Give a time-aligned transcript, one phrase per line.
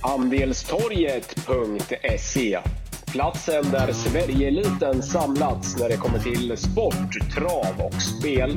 [0.00, 2.58] Andelstorget.se
[3.12, 8.56] Platsen där Sverigeeliten samlats när det kommer till sport, trav och spel.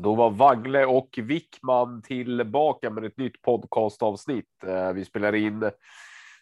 [0.00, 4.64] Då var Vagle och Wickman tillbaka med ett nytt podcastavsnitt.
[4.66, 5.70] Eh, vi spelar in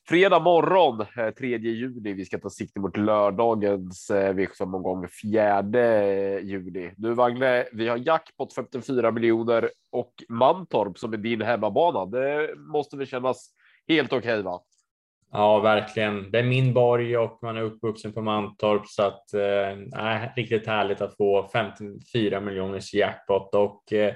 [0.09, 2.13] fredag morgon, eh, 3 juni.
[2.13, 6.93] Vi ska ta sikte mot lördagens eh, V75-omgång 4 eh, juni.
[6.97, 12.07] Nu Vagne, vi har jackpot 54 miljoner och Mantorp som är din hemmabana.
[12.07, 13.51] Det måste väl kännas
[13.89, 14.61] helt okej, okay, va?
[15.33, 16.31] Ja, verkligen.
[16.31, 21.01] Det är min borg och man är uppvuxen på Mantorp så att eh, riktigt härligt
[21.01, 24.15] att få 54 miljoners jackpot och eh,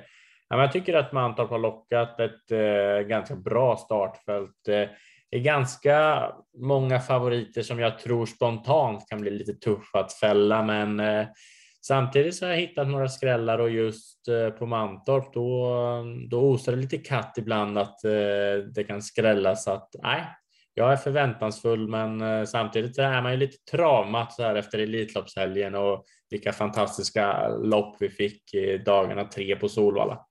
[0.49, 4.69] jag tycker att Mantorp har lockat ett eh, ganska bra startfält.
[4.69, 4.89] Eh,
[5.31, 10.63] det är ganska många favoriter som jag tror spontant kan bli lite tuffa att fälla,
[10.63, 11.27] men eh,
[11.87, 15.75] samtidigt så har jag hittat några skrällar och just eh, på Mantorp då,
[16.31, 20.23] då osar det lite katt ibland att eh, det kan skrälla så att nej,
[20.75, 26.05] jag är förväntansfull, men samtidigt är man ju lite travmatt så här efter Elitloppshelgen och
[26.31, 28.43] vilka fantastiska lopp vi fick
[28.85, 30.27] dagarna tre på Solvalla.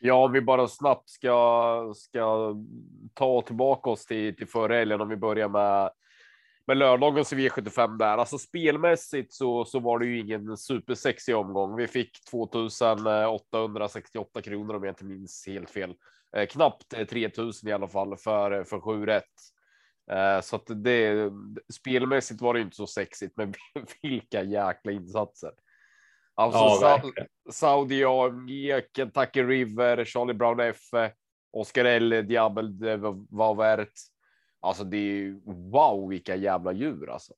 [0.00, 2.54] Ja, om vi bara snabbt ska, ska
[3.14, 5.90] ta tillbaka oss till, till förra helgen om vi börjar med
[6.68, 8.18] med lördagens V75 där.
[8.18, 11.76] Alltså spelmässigt så, så var det ju ingen supersexig omgång.
[11.76, 15.94] Vi fick 2868 kronor om jag inte minns helt fel.
[16.36, 19.24] Eh, knappt eh, 3000 i alla fall för, för 7 rätt.
[20.10, 21.32] Eh, så att det
[21.72, 23.54] spelmässigt var det inte så sexigt, men
[24.02, 25.50] vilka jäkla insatser.
[26.38, 31.12] Alltså ja, Sa Saudi AMG, Kentucky River, Charlie Brown F,
[31.52, 32.72] Oscar L, Diabel
[33.30, 33.92] var värt.
[34.60, 37.32] Alltså det är wow, vilka jävla djur alltså.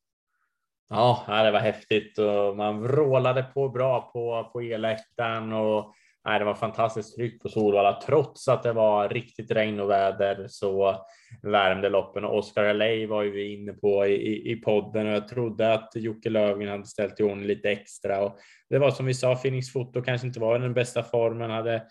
[0.89, 5.93] Ja, det var häftigt och man vrålade på bra på, på eläktaren och
[6.25, 10.45] Nej, det var fantastiskt tryck på Solvalla trots att det var riktigt regn och väder
[10.47, 11.05] så
[11.41, 12.25] värmde loppen.
[12.25, 15.91] Och Oscar LA var ju vi inne på i, i podden och jag trodde att
[15.95, 18.25] Jocke Löfgren hade ställt i ordning lite extra.
[18.25, 18.37] Och
[18.69, 21.83] det var som vi sa, Phoenix Foto kanske inte var i den bästa formen, hade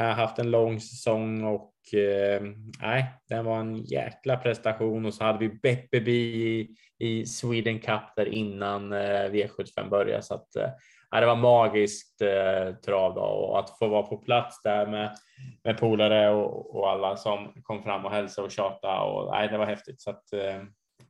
[0.00, 2.42] äh, haft en lång säsong och eh,
[2.82, 5.06] nej, den var en jäkla prestation.
[5.06, 6.68] Och så hade vi Beppe i,
[6.98, 10.22] i Sweden Cup där innan eh, V75 började.
[10.22, 10.68] Så att eh,
[11.10, 15.16] ja, det var magiskt eh, trav då, och att få vara på plats där med,
[15.64, 19.58] med polare och, och alla som kom fram och hälsade och tjata och nej, det
[19.58, 20.00] var häftigt.
[20.00, 20.62] Så att, eh,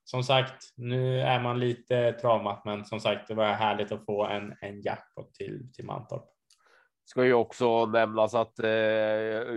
[0.05, 4.25] som sagt, nu är man lite travmatt, men som sagt, det var härligt att få
[4.27, 6.25] en, en jackpot till, till Mantorp.
[7.05, 8.71] Ska ju också nämnas att eh,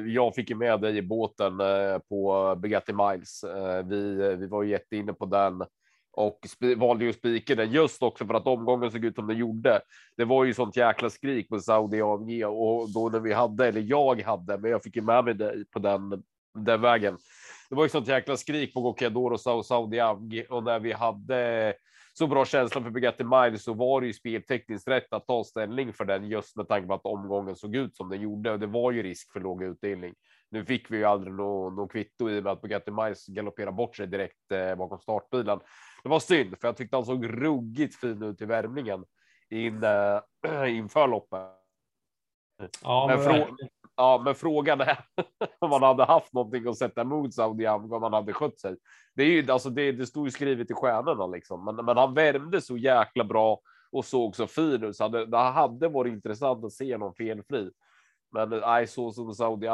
[0.08, 3.44] jag fick med dig i båten eh, på Bugatti Miles.
[3.44, 5.64] Eh, vi, vi var ju jätteinne på den
[6.14, 6.40] och
[6.78, 9.82] valde ju spika den just också för att omgången såg ut som den gjorde.
[10.18, 13.82] Det var ju sånt jäkla skrik på Saudi AMG och då när vi hade, eller
[13.82, 17.18] jag hade, men jag fick ju med mig det på den, den vägen.
[17.70, 21.74] Det var ju sånt jäkla skrik på Gocciador och Saudi AMG och när vi hade
[22.14, 25.94] så bra känsla för Bugatti Miles så var det ju speltekniskt rätt att ta ställning
[25.94, 28.68] för den just med tanke på att omgången såg ut som den gjorde och det
[28.68, 30.14] var ju risk för låg utdelning.
[30.52, 33.72] Nu fick vi ju aldrig någon, nå kvitto i och med att Bugatti Miles galopperade
[33.72, 35.60] bort sig direkt eh, bakom startbilen.
[36.04, 39.06] Det var synd, för jag tyckte han såg ruggigt fin ut i värmningen
[39.50, 41.42] in, äh, inför loppet.
[42.82, 43.58] Ja, men, men
[43.96, 45.06] ja, men frågan är
[45.60, 48.76] om man hade haft någonting att sätta emot Saudi om man hade skött sig.
[49.16, 52.14] Det är ju alltså det, det stod ju skrivet i stjärnorna liksom, men, men han
[52.14, 53.60] värmde så jäkla bra
[53.92, 57.72] och såg så fin ut så hade, det hade varit intressant att se någon felfri.
[58.32, 59.68] Men nej, så som Saudi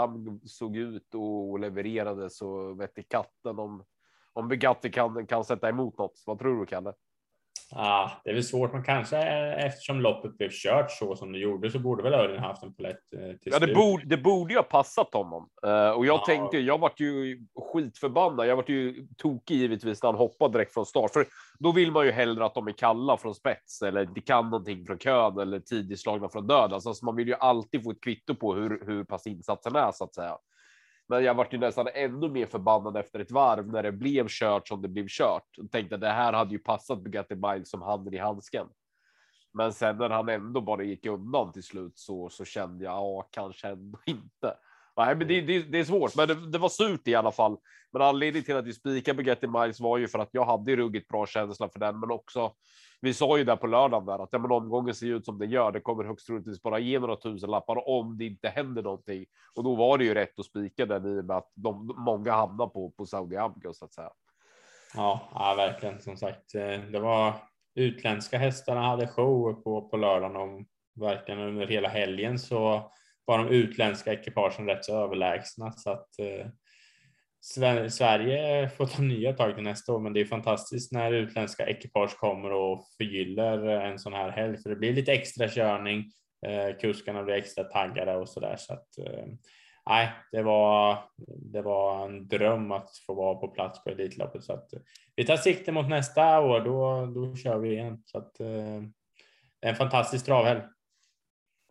[0.45, 3.83] såg ut och levererade så vette katten om
[4.39, 6.23] om Bugatti kan, kan sätta emot något.
[6.25, 6.93] Vad tror du, Kalle?
[7.71, 11.71] Ah, det är väl svårt, men kanske eftersom loppet blev kört så som det gjorde
[11.71, 14.59] så borde väl Örjan haft en polett eh, till Ja, det borde, det borde ju
[14.59, 15.49] ha passat honom.
[15.65, 16.25] Uh, och jag ah.
[16.25, 17.39] tänkte, jag vart ju
[17.73, 18.47] skitförbannad.
[18.47, 21.25] Jag vart ju tokig givetvis när han hoppade direkt från start, för
[21.59, 24.85] då vill man ju hellre att de är kalla från spets eller de kan någonting
[24.85, 26.73] från kön eller tidigt slagna från död.
[26.73, 30.03] Alltså, man vill ju alltid få ett kvitto på hur, hur pass insatsen är så
[30.03, 30.37] att säga.
[31.09, 34.67] Men jag vart ju nästan ännu mer förbannad efter ett varv när det blev kört
[34.67, 35.57] som det blev kört.
[35.57, 38.67] Och tänkte att det här hade ju passat Bugatti Miles som handen i handsken.
[39.53, 43.29] Men sen när han ändå bara gick undan till slut så, så kände jag ja,
[43.31, 44.55] kanske ändå inte.
[44.97, 47.57] Nej, men det, det, det är svårt, men det, det, var surt i alla fall.
[47.91, 51.07] Men anledningen till att vi spikade Bugatti Miles var ju för att jag hade ruggigt
[51.07, 52.51] bra känsla för den, men också
[53.01, 55.49] vi sa ju där på lördagen där att ja, men omgången ser ut som den
[55.49, 55.71] gör.
[55.71, 59.25] Det kommer högst troligtvis bara ge några tusen lappar om det inte händer någonting.
[59.55, 62.31] Och då var det ju rätt att spika den i och med att de, många
[62.31, 64.09] hamnar på, på Saudi Amco så att säga.
[64.95, 66.01] Ja, ja, verkligen.
[66.01, 67.33] Som sagt, eh, det var
[67.75, 70.65] utländska hästarna hade show på, på lördagen och
[70.95, 72.91] verkligen under hela helgen så
[73.25, 76.47] var de utländska ekipagen rätt så överlägsna så att eh,
[77.41, 82.17] Sverige får ta nya tag till nästa år, men det är fantastiskt när utländska ekipage
[82.17, 86.05] kommer och förgyller en sån här helg, för det blir lite extra körning.
[86.45, 89.25] Eh, kuskarna blir extra taggade och så där så att eh,
[89.89, 90.97] nej, det var.
[91.27, 94.79] Det var en dröm att få vara på plats på Elitloppet så att eh,
[95.15, 96.59] vi tar sikte mot nästa år.
[96.59, 98.47] Då, då kör vi igen så att det
[99.67, 100.61] är en fantastisk travhelg.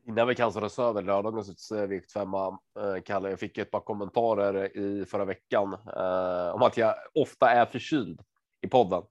[0.09, 5.25] Innan vi kastar över lördagens viktfemma, eh, Kalle, jag fick ett par kommentarer i förra
[5.25, 8.21] veckan eh, om att jag ofta är förkyld
[8.61, 9.03] i podden.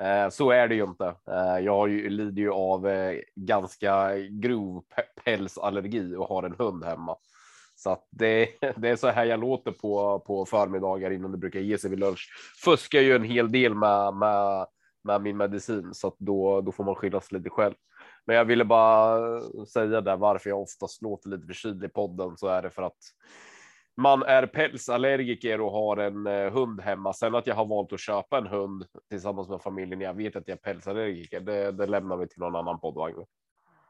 [0.00, 1.14] Eh, så är det ju inte.
[1.30, 4.84] Eh, jag ju, lider ju av eh, ganska grov
[5.24, 7.16] pälsallergi och har en hund hemma.
[7.76, 11.60] Så att det, det är så här jag låter på, på förmiddagar innan det brukar
[11.60, 12.28] ge sig vid lunch.
[12.64, 14.66] Fuskar ju en hel del med, med,
[15.04, 17.74] med min medicin så att då, då får man skylla sig lite själv.
[18.26, 22.46] Men jag ville bara säga där varför jag oftast låter lite förkyld i podden så
[22.46, 22.98] är det för att
[23.96, 27.12] man är pälsallergiker och har en eh, hund hemma.
[27.12, 30.00] Sen att jag har valt att köpa en hund tillsammans med familjen.
[30.00, 31.40] Jag vet att jag är pälsallergiker.
[31.40, 33.16] Det, det lämnar vi till någon annan poddvagn.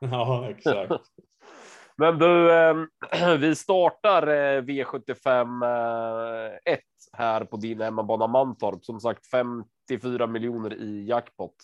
[0.00, 0.92] Ja, exakt.
[1.96, 2.74] Men du, eh,
[3.38, 5.64] vi startar eh, V75
[6.64, 6.80] 1
[7.12, 8.84] här på din hemmabana Mantorp.
[8.84, 11.54] Som sagt 54 miljoner i jackpot.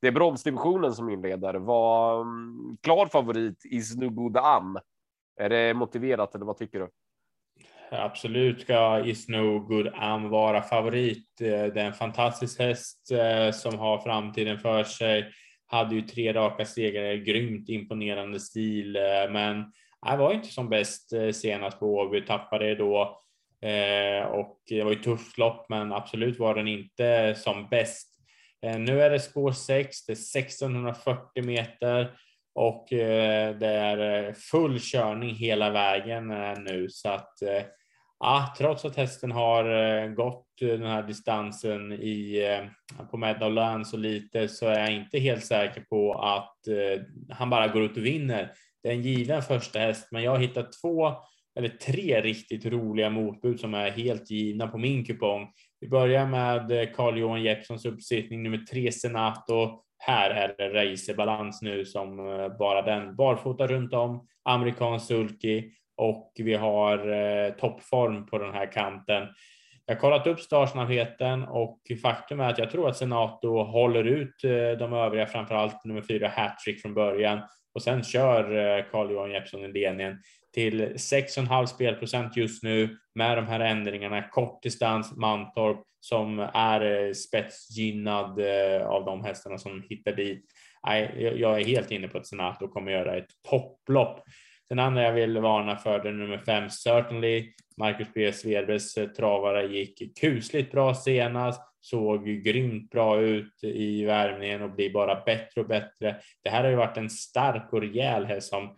[0.00, 1.54] Det är bronsdivisionen som inleder.
[1.54, 4.78] Var mm, klar favorit Isnu Am.
[5.40, 6.88] Är det motiverat eller vad tycker du?
[7.90, 11.40] Absolut ska Isno Good Am vara favorit.
[11.40, 15.30] Eh, det är en fantastisk häst eh, som har framtiden för sig.
[15.66, 19.72] Hade ju tre raka segrar, grymt imponerande stil, eh, men
[20.06, 23.24] äh, var inte som bäst senast på Åby, tappade då
[24.30, 28.17] och det var ju tufft lopp, men absolut var den inte som bäst.
[28.66, 32.12] Eh, nu är det spår 6, det är 1640 meter
[32.54, 36.28] och eh, det är eh, full körning hela vägen
[36.58, 37.32] nu så att
[38.18, 42.42] ja, trots att hästen har gått den här distansen i,
[43.10, 46.56] på Meadowlands så lite så är jag inte helt säker på att
[47.30, 48.52] han bara går ut och vinner.
[48.82, 51.12] Det är en given första häst, men jag har hittat två
[51.58, 55.48] eller tre riktigt roliga motbud som är helt givna på min kupong.
[55.80, 59.82] Vi börjar med eh, Carl Johan Jeppssons uppsittning nummer tre Senato.
[59.98, 63.16] Här är det racerbalans nu som eh, bara den.
[63.16, 69.28] Barfota runt om, amerikansk sulky och vi har eh, toppform på den här kanten.
[69.86, 74.44] Jag har kollat upp startsnabbheten och faktum är att jag tror att Senato håller ut
[74.44, 77.40] eh, de övriga, framförallt nummer fyra hattrick från början
[77.74, 80.18] och sen kör eh, Carl-Johan Jeppsson i ledningen
[80.58, 84.22] till 6,5 spelprocent just nu med de här ändringarna.
[84.22, 90.44] Kort distans Mantorp som är eh, spetsgynnad eh, av de hästarna som hittar dit.
[91.36, 94.22] Jag är helt inne på att Senato kommer göra ett topplopp.
[94.68, 97.52] Den andra jag vill varna för det är nummer fem, Certainly.
[97.76, 98.32] Marcus B.
[98.32, 104.92] Svedbergs eh, travare gick kusligt bra senast, såg grymt bra ut i värmningen och blir
[104.92, 106.16] bara bättre och bättre.
[106.44, 108.76] Det här har ju varit en stark och rejäl häst som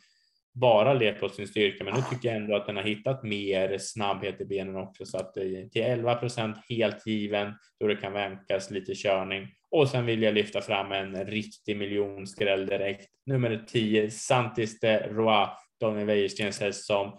[0.61, 3.79] bara levt på sin styrka, men nu tycker jag ändå att den har hittat mer
[3.79, 5.35] snabbhet i benen också så att
[5.73, 9.49] till 11 procent helt given då det kan vänkas lite körning.
[9.71, 13.07] Och sen vill jag lyfta fram en riktig miljonskräll direkt.
[13.27, 15.46] Nummer 10, Santis de Roy
[15.81, 17.19] Daniel Wäjerstens häst som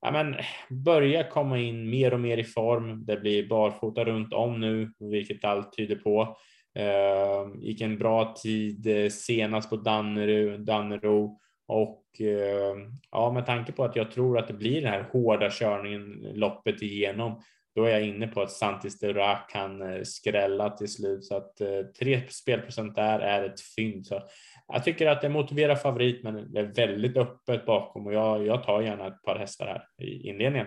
[0.00, 0.36] ja, men,
[0.84, 3.04] börjar komma in mer och mer i form.
[3.04, 6.36] Det blir barfota runt om nu, vilket allt tyder på.
[6.78, 12.76] Uh, gick en bra tid eh, senast på Dannero, Dannero och eh,
[13.10, 16.82] ja, med tanke på att jag tror att det blir den här hårda körningen loppet
[16.82, 17.42] igenom
[17.74, 21.60] då är jag inne på att Santis de kan eh, skrälla till slut så att
[21.60, 24.06] eh, tre spelprocent där är ett fynd.
[24.06, 24.22] Så
[24.68, 28.64] jag tycker att det motiverar favorit, men det är väldigt öppet bakom och jag, jag
[28.64, 30.66] tar gärna ett par hästar här i inledningen.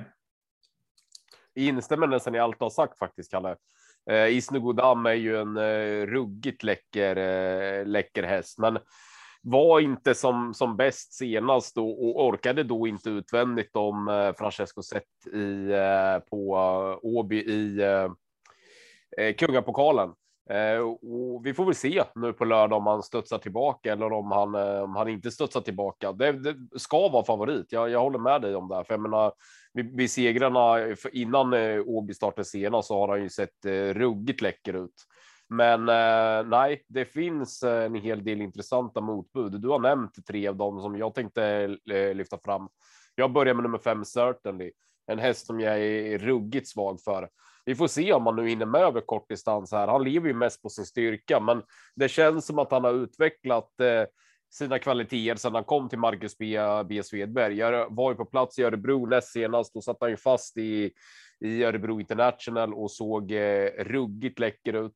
[1.55, 3.55] Instämmer nästan i allt du har sagt faktiskt, Kalle.
[4.09, 8.79] Eh, Isnogodam är ju en eh, ruggigt läcker, eh, läcker häst, men
[9.45, 14.83] var inte som, som bäst senast och, och orkade då inte utvändigt om eh, Francesco
[14.83, 16.55] sett eh, eh, i eh, på
[17.03, 17.81] Åby i
[19.17, 20.13] eh, kungapokalen.
[20.49, 24.31] Eh, och vi får väl se nu på lördag om han studsar tillbaka eller om
[24.31, 26.11] han, eh, om han inte studsar tillbaka.
[26.11, 27.71] Det, det ska vara favorit.
[27.71, 29.33] Jag, jag håller med dig om det, här, för jag menar,
[29.73, 34.41] vid, vid segrarna innan eh, Åby startade senast så har han ju sett eh, ruggigt
[34.41, 35.05] läcker ut.
[35.49, 39.61] Men eh, nej, det finns eh, en hel del intressanta motbud.
[39.61, 41.43] Du har nämnt tre av dem som jag tänkte
[41.91, 42.69] eh, lyfta fram.
[43.15, 44.71] Jag börjar med nummer fem Certainly,
[45.07, 47.29] en häst som jag är ruggigt svag för.
[47.65, 49.87] vi får se om han nu hinner med över kortdistans här.
[49.87, 51.63] Han lever ju mest på sin styrka, men
[51.95, 54.03] det känns som att han har utvecklat eh,
[54.53, 56.59] sina kvaliteter sedan han kom till Marcus B.
[56.89, 57.03] B.
[57.03, 57.57] Svedberg.
[57.57, 59.73] Jag var ju på plats i Örebro näst senast.
[59.73, 60.91] Då satt han ju fast i,
[61.39, 64.95] i Örebro International och såg eh, ruggigt läcker ut.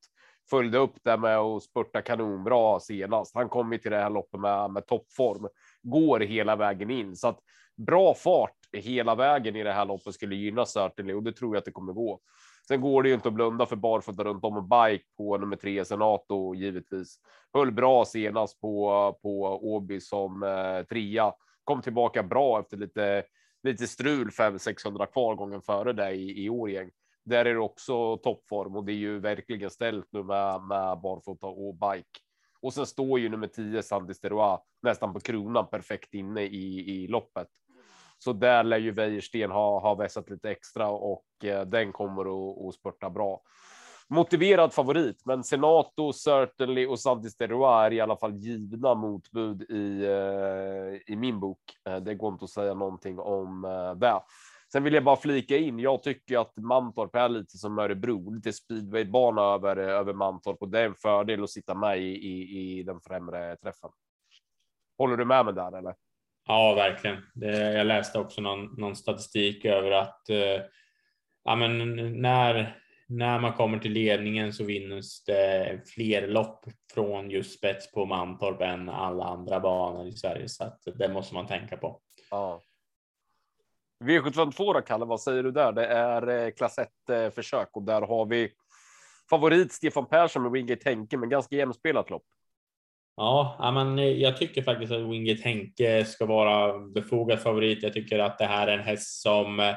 [0.50, 3.36] Följde upp det med att spurta kanonbra senast.
[3.36, 5.48] Han kom ju till det här loppet med, med toppform.
[5.84, 7.40] Går hela vägen in så att
[7.78, 11.60] bra fart hela vägen i det här loppet skulle gynna Certainly och det tror jag
[11.60, 12.20] att det kommer gå.
[12.68, 15.56] Sen går det ju inte att blunda för barfota runt om och bike på nummer
[15.56, 17.20] tre Senato givetvis.
[17.54, 21.34] Höll bra senast på på Åby som eh, trea.
[21.64, 23.24] Kom tillbaka bra efter lite
[23.64, 26.90] lite strul 5 600 kvar gången före det i, i Årgäng.
[27.26, 31.48] Där är det också toppform och det är ju verkligen ställt nu med, med barfota
[31.48, 32.20] och bike.
[32.62, 37.08] Och sen står ju nummer 10 Sandy Steroa nästan på kronan perfekt inne i, i
[37.08, 37.48] loppet.
[38.18, 42.68] Så där lär ju Wäjersten ha, ha vässat lite extra och eh, den kommer att,
[42.68, 43.42] att spurta bra.
[44.12, 50.06] Motiverad favorit, men Senato, Certainly och Sandy Steroa är i alla fall givna motbud i,
[50.06, 51.60] eh, i min bok.
[51.90, 54.22] Eh, det går inte att säga någonting om eh, det.
[54.72, 55.80] Sen vill jag bara flika in.
[55.80, 60.80] Jag tycker att Mantorp är lite som Örebro, lite speedwaybana över över Mantorp och det
[60.80, 63.90] är en fördel att sitta med i, i, i den främre träffen.
[64.98, 65.96] Håller du med mig där eller?
[66.48, 67.18] Ja, verkligen.
[67.34, 70.62] Det, jag läste också någon, någon statistik över att eh,
[71.44, 77.58] ja, men när, när man kommer till ledningen så vinns det fler lopp från just
[77.58, 81.78] spets på Mantorp än alla andra banor i Sverige, så att det måste man tänka
[81.78, 82.02] på.
[82.32, 82.62] Ja.
[84.04, 85.72] V752 då, Kalle, vad säger du där?
[85.72, 88.52] Det är eh, klass 1 eh, försök och där har vi
[89.30, 92.26] favorit Stefan Persson med Wingate Henke, men ganska jämspelat lopp.
[93.16, 97.84] Ja, men eh, jag tycker faktiskt att Wingate Henke ska vara befogad favorit.
[97.84, 99.76] Jag tycker att det här är en häst som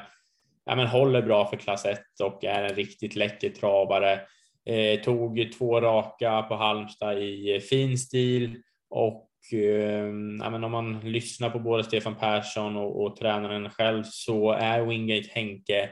[0.65, 4.21] ja, men håller bra för klass 1 och är en riktigt läcker travare.
[4.65, 10.05] Eh, tog två raka på Halmstad i fin stil och eh,
[10.39, 14.85] ja, men om man lyssnar på både Stefan Persson och, och tränaren själv så är
[14.85, 15.89] Wingate Henke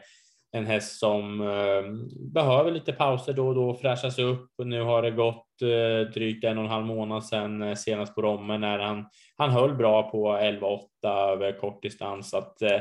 [0.52, 5.12] en häst som eh, behöver lite pauser då och då, fräschas upp nu har det
[5.12, 9.06] gått eh, drygt en och en halv månad sedan eh, senast på Romme när han,
[9.38, 10.88] han höll bra på 11-8
[11.34, 12.30] över kort distans.
[12.30, 12.80] Så att, eh,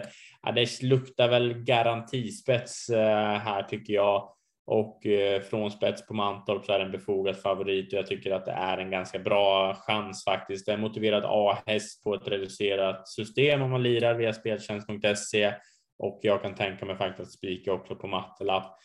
[0.55, 4.29] det luktar väl garantispets eh, här tycker jag.
[4.73, 8.31] Och eh, från spets på Mantorp så är det en befogad favorit och jag tycker
[8.31, 10.67] att det är en ganska bra chans faktiskt.
[10.67, 15.55] Det är en motiverad A-häst på ett reducerat system om man lirar via speltjänst.se
[15.99, 18.77] och jag kan tänka mig faktiskt att spika också på mattelapp.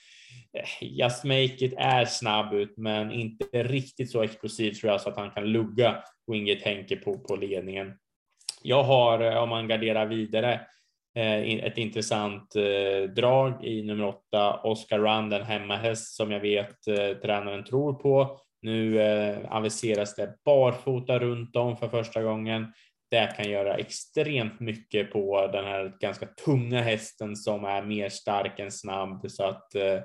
[0.57, 5.09] Eh, just Make It är snabb ut, men inte riktigt så explosiv tror jag så
[5.09, 7.93] att han kan lugga och inget tänker på, på ledningen.
[8.61, 10.61] Jag har, eh, om man garderar vidare,
[11.15, 16.87] Eh, ett intressant eh, drag i nummer åtta, Oscar Run, den hemmahäst som jag vet
[16.87, 18.39] eh, tränaren tror på.
[18.61, 19.01] Nu
[19.49, 22.67] aviseras det barfota runt om för första gången
[23.11, 28.59] det kan göra extremt mycket på den här ganska tunga hästen som är mer stark
[28.59, 29.99] än snabb så att eh,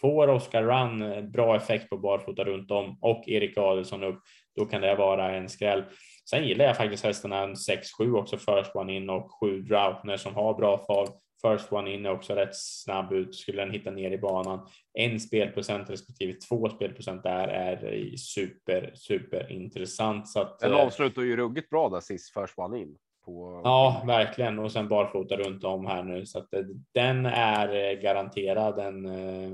[0.00, 4.22] får Oscar Run bra effekt på barfota runt om och Erik Adelsson upp,
[4.56, 5.84] då kan det vara en skräll.
[6.30, 10.54] Sen gillar jag faktiskt hästarna 6-7 också, First One In och 7 Droutner som har
[10.54, 11.08] bra form.
[11.42, 13.34] First one in är också rätt snabb ut.
[13.34, 14.68] Skulle den hitta ner i banan.
[14.98, 20.28] En spelprocent respektive två spelprocent där är super, super intressant.
[20.28, 22.96] Så att, den eh, avslutar ju ruggigt bra där sist first one in.
[23.24, 23.60] På...
[23.64, 24.58] Ja, verkligen.
[24.58, 26.62] Och sen barfota runt om här nu så att eh,
[26.94, 29.06] den är eh, garanterad en,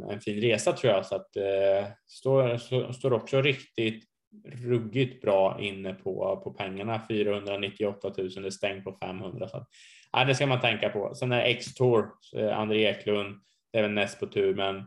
[0.02, 1.06] en fin resa tror jag.
[1.06, 1.28] Så att
[2.06, 4.13] står, står också riktigt
[4.44, 7.00] ruggigt bra inne på, på pengarna.
[7.08, 9.48] 498 000, det är stängt på 500.
[9.48, 9.68] Så att,
[10.12, 11.14] ja, det ska man tänka på.
[11.14, 13.36] Sen är X-Tour, eh, André Eklund,
[13.72, 14.84] det är väl näst på tur, men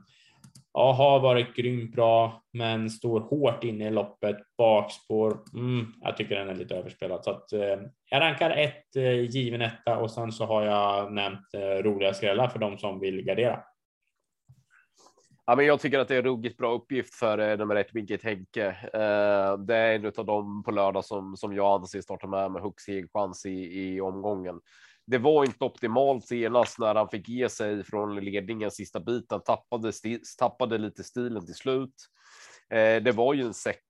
[0.73, 4.37] ja, har varit grymt bra, men står hårt inne i loppet.
[4.57, 7.23] Bakspår, mm, jag tycker den är lite överspelad.
[7.23, 11.53] Så att, eh, jag rankar ett eh, given etta och sen så har jag nämnt
[11.53, 13.63] eh, roliga skrällar för de som vill gardera.
[15.49, 18.23] Ja, men jag tycker att det är ruggigt bra uppgift för eh, nummer ett, Winket
[18.23, 18.67] Henke.
[18.93, 22.61] Eh, det är en av dem på lördag som, som jag anser startar med med
[22.61, 24.61] högst chans i, i omgången.
[25.05, 29.93] Det var inte optimalt senast när han fick ge sig från ledningen sista biten, tappade,
[29.93, 31.95] sti, tappade lite stilen till slut.
[32.69, 33.85] Eh, det var ju en sex,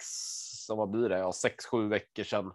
[0.70, 2.52] vad blir det, ja, sex, sju veckor sedan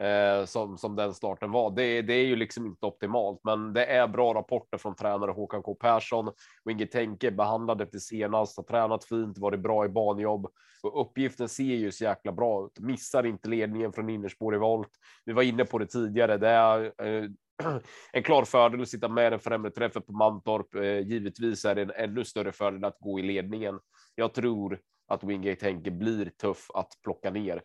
[0.00, 1.70] eh, som, som den starten var.
[1.70, 5.62] Det, det är ju liksom inte optimalt, men det är bra rapporter från tränare Håkan
[5.62, 6.32] K Persson.
[6.64, 10.50] Winge Tänke behandlade efter senast, har tränat fint, varit bra i banjobb
[10.82, 12.80] och uppgiften ser ju så jäkla bra ut.
[12.80, 14.90] Missar inte ledningen från innerspår i volt.
[15.24, 16.36] Vi var inne på det tidigare.
[16.36, 17.30] Det är eh,
[18.12, 20.74] en klar fördel att sitta med den främre träffen på Mantorp.
[20.74, 23.78] Eh, givetvis är det en ännu större fördel att gå i ledningen.
[24.14, 27.62] Jag tror att Wingate Henke blir tuff att plocka ner.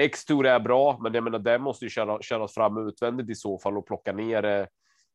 [0.00, 3.58] X-Tour är bra, men jag menar, den måste ju köra, köras fram utvändigt i så
[3.58, 4.66] fall och plocka ner eh,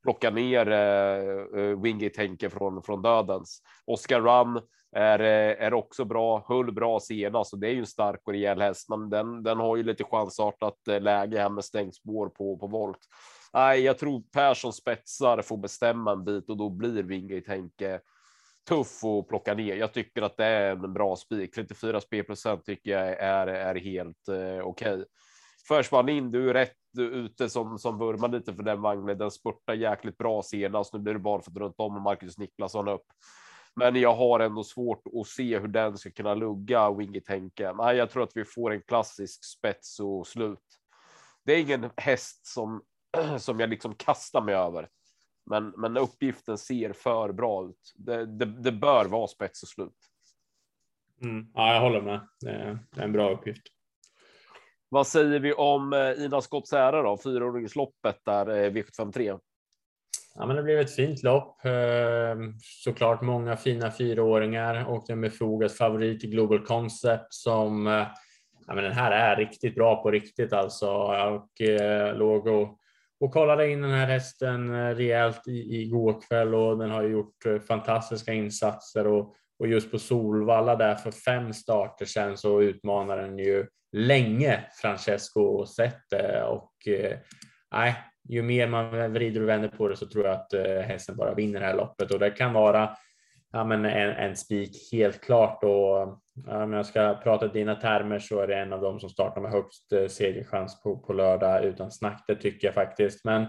[0.05, 3.61] plocka ner eh, eh, uh, Wingate Henke från, från dödens.
[3.85, 4.61] Oscar Run
[4.95, 8.61] är, är också bra, höll bra senast och det är ju en stark och rejäl
[8.61, 12.67] häst, men den, den har ju lite chansartat läge här med stängt spår på, på
[12.67, 12.99] volt.
[13.53, 17.99] Nej, jag tror Persson spetsar får bestämma en bit och då blir Wingate Henke
[18.67, 19.75] tuff att plocka ner.
[19.75, 21.55] Jag tycker att det är en bra spik.
[21.55, 24.93] 34 spelprocent procent tycker jag är, är helt eh, okej.
[24.93, 25.05] Okay.
[25.67, 29.17] Försvann in, du är rätt ute som, som vurmar lite för den vagnen.
[29.17, 30.93] Den spurtar jäkligt bra senast.
[30.93, 33.05] Nu blir det bara för att runt om och Marcus Niklasson upp.
[33.75, 37.73] Men jag har ändå svårt att se hur den ska kunna lugga Wingit Henke.
[37.73, 40.59] Nej, jag tror att vi får en klassisk spets och slut.
[41.45, 42.81] Det är ingen häst som
[43.39, 44.89] som jag liksom kastar mig över.
[45.45, 47.93] Men, men uppgiften ser för bra ut.
[47.95, 49.97] Det, det, det bör vara spets och slut.
[51.21, 51.47] Mm.
[51.53, 52.27] Ja, jag håller med.
[52.41, 53.67] Det är en bra uppgift.
[54.89, 57.17] Vad säger vi om eh, Ina Scotts ära då?
[57.17, 59.39] Fyraåringsloppet där eh, V753.
[60.35, 61.65] Ja, men det blev ett fint lopp.
[61.65, 67.85] Eh, såklart många fina fyraåringar och en befogad favorit i Global Concept som
[68.67, 72.79] ja, men den här är riktigt bra på riktigt alltså och eh, låg och
[73.19, 77.45] och kollade in den här hästen eh, rejält i, igår kväll och den har gjort
[77.45, 83.17] eh, fantastiska insatser och, och just på Solvalla där för fem starter sedan så utmanar
[83.17, 87.17] den ju länge Francesco Sette och eh,
[87.71, 87.95] nej,
[88.29, 91.33] ju mer man vrider och vänder på det så tror jag att eh, hästen bara
[91.33, 92.97] vinner det här loppet och det kan vara
[93.55, 98.19] ja, men en, en spik helt klart och ja, om jag ska prata dina termer
[98.19, 101.65] så är det en av dem som startar med högst eh, segerchans på, på lördag
[101.65, 102.23] utan snack.
[102.27, 103.25] Det tycker jag faktiskt.
[103.25, 103.45] Men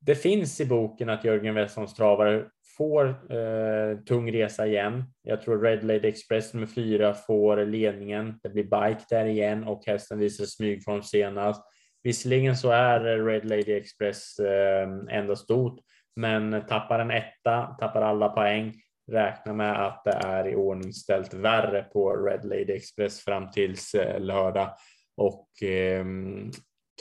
[0.00, 2.44] det finns i boken att Jörgen Westholms travare
[2.76, 5.04] får eh, tung resa igen.
[5.22, 8.40] Jag tror Red Lady Express nummer fyra får ledningen.
[8.42, 11.64] Det blir bike där igen och hästen visar smygform senast.
[12.02, 15.80] Visserligen så är Red Lady Express eh, ändå stort,
[16.16, 21.34] men tappar en etta, tappar alla poäng räkna med att det är i ordning ställt
[21.34, 24.74] värre på Red Lady Express fram tills eh, lördag.
[25.16, 26.04] Och eh,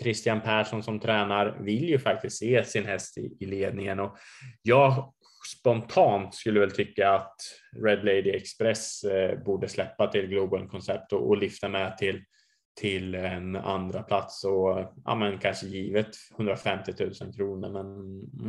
[0.02, 4.00] Christian Persson som tränar vill ju faktiskt se sin häst i, i ledningen.
[4.00, 4.18] Och
[4.62, 5.14] jag
[5.58, 7.36] spontant skulle väl tycka att
[7.86, 12.24] Red Lady Express eh, borde släppa till Global Concept och, och lyfta med till
[12.80, 14.44] till en andra plats.
[14.44, 17.70] Och ja, men kanske givet 150 000 kronor.
[17.70, 17.86] Men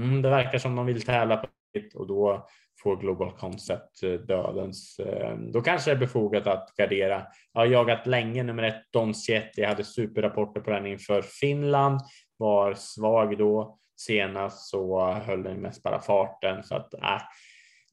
[0.03, 2.49] mm, det verkar som de vill tävla på det och då
[2.83, 4.99] får Global Concept eh, dödens.
[4.99, 7.27] Eh, då kanske det är befogat att gardera.
[7.53, 9.61] Jag har jagat länge nummer ett Don Sietti.
[9.61, 12.01] Jag hade superrapporter på den inför Finland,
[12.37, 13.79] var svag då.
[13.97, 17.23] Senast så höll den mest bara farten så att äh,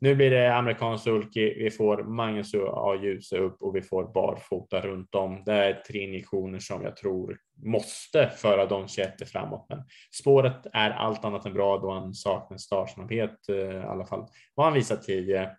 [0.02, 1.64] nu blir det amerikansk sulky.
[1.64, 2.96] Vi får Magnus A.
[3.02, 5.44] Djuse upp och vi får barfota runt om.
[5.46, 9.66] Det är tre injektioner som jag tror måste föra Don Chiette framåt.
[9.70, 9.84] Men
[10.20, 14.28] spåret är allt annat än bra då han saknar startsnabbhet eh, i alla fall.
[14.56, 15.52] Vad han visat tidigare.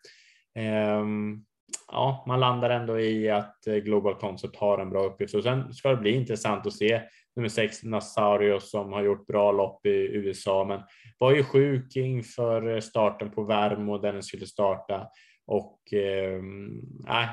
[1.01, 1.45] Um,
[1.93, 5.75] ja, man landar ändå i att eh, Global Concept har en bra uppgift och sen
[5.75, 7.03] ska det bli intressant att se
[7.37, 10.81] nummer sex Nasario som har gjort bra lopp i USA, men
[11.19, 15.09] var ju sjuk inför eh, starten på Värmo där den skulle starta
[15.53, 16.43] och eh,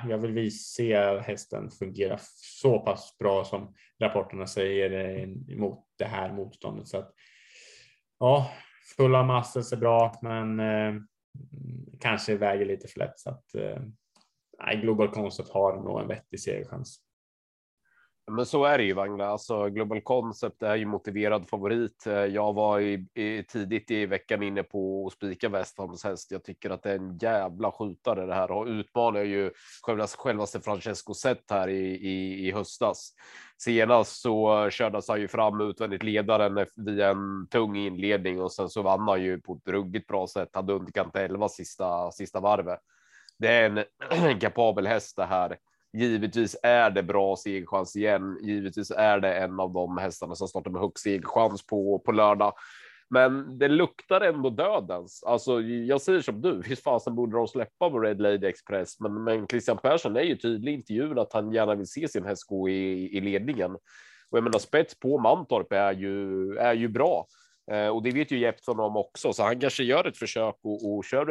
[0.10, 6.34] jag vill se hästen fungera så pass bra som rapporterna säger eh, mot det här
[6.34, 6.88] motståndet.
[6.88, 7.14] Så att,
[8.20, 8.52] ja,
[8.98, 11.02] fulla massor är bra, men eh,
[12.00, 17.00] kanske väger lite för lätt så att eh, Global Concept har nog en vettig segerchans.
[18.32, 19.26] Men så är det ju Vagna.
[19.26, 22.08] Alltså Global Concept är ju motiverad favorit.
[22.08, 26.32] Eh, jag var i, i, tidigt i veckan inne på att spika Westholms häst.
[26.32, 30.62] Jag tycker att det är en jävla skjutare det här och utmanar ju självaste, självaste
[30.62, 33.14] Francesco Zet här i, i, i höstas.
[33.58, 38.82] Senast så kördes han ju fram utvändigt ledaren via en tung inledning och sen så
[38.82, 40.50] vann han ju på ett ruggigt bra sätt.
[40.54, 42.80] Hade underkant 11 sista sista varvet.
[43.40, 43.86] Det är
[44.20, 45.58] en kapabel häst det här
[45.94, 48.38] Givetvis är det bra segerchans igen.
[48.42, 52.54] Givetvis är det en av de hästarna som startar med högst segerchans på, på lördag.
[53.10, 55.24] Men det luktar ändå dödens.
[55.24, 59.00] Alltså, jag säger som du, hur fasen borde de släppa på Red Lady Express?
[59.00, 62.26] Men, men Christian Persson är ju tydlig i intervjun att han gärna vill se sin
[62.26, 63.76] häst gå i, i ledningen.
[64.30, 67.28] Och jag menar spets på Mantorp är ju, är ju bra.
[67.72, 70.90] Eh, och det vet ju Jeppson om också, så han kanske gör ett försök och,
[70.90, 71.26] och kör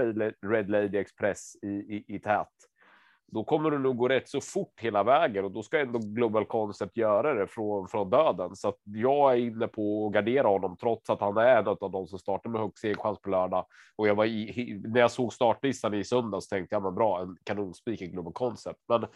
[0.51, 2.49] Red Lady Express i, i, i tät
[3.33, 6.45] då kommer det nog gå rätt så fort hela vägen och då ska ändå Global
[6.45, 8.57] Concept göra det från, från döden.
[8.57, 11.91] Så att jag är inne på att gardera honom trots att han är en av
[11.91, 13.67] de som startar med högst segerchans på lördag.
[13.97, 17.37] Och jag var i, när jag såg startlistan i söndags tänkte jag men bra, en
[17.45, 18.81] kanonspik i Global Concept.
[18.89, 19.07] Men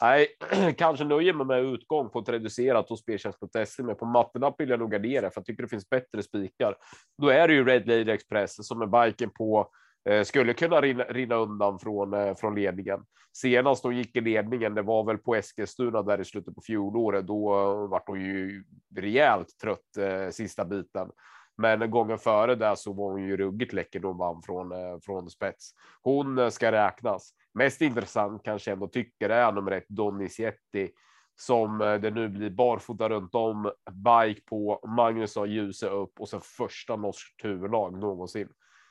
[0.00, 0.28] nej,
[0.76, 4.80] kanske nöjer mig med utgång på ett reducerat hos speltjänst.se, men på mattenapp vill jag
[4.80, 6.74] nog gardera för jag tycker det finns bättre spikar.
[7.22, 9.68] Då är det ju Red Lady Express som är biken på
[10.04, 13.04] Eh, skulle kunna rinna, rinna undan från, eh, från ledningen.
[13.32, 17.26] Senast hon gick i ledningen, det var väl på Eskilstuna där i slutet på fjolåret.
[17.26, 18.64] Då eh, var hon ju
[18.96, 21.10] rejält trött eh, sista biten.
[21.56, 24.98] Men gången före där så var hon ju ruggigt läcker då hon vann från, eh,
[25.02, 25.70] från spets.
[26.02, 27.30] Hon ska räknas.
[27.54, 30.90] Mest intressant kanske ändå tycker är nummer ett Donizetti
[31.36, 36.40] som det nu blir barfota runt om, bike på, Magnus har ljuset upp och sen
[36.40, 38.48] första norskt huvudlag någonsin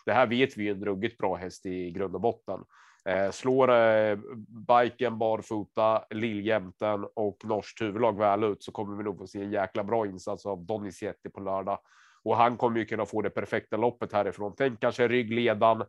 [0.07, 2.59] det här vet vi är en ruggigt bra häst i grund och botten.
[3.05, 4.17] Eh, slår eh,
[4.49, 9.51] biken barfota, lilljämten och norskt huvudlag väl ut så kommer vi nog få se en
[9.51, 11.79] jäkla bra insats av Donizetti på lördag.
[12.23, 14.53] Och han kommer ju kunna få det perfekta loppet härifrån.
[14.57, 15.83] Tänk kanske ryggledan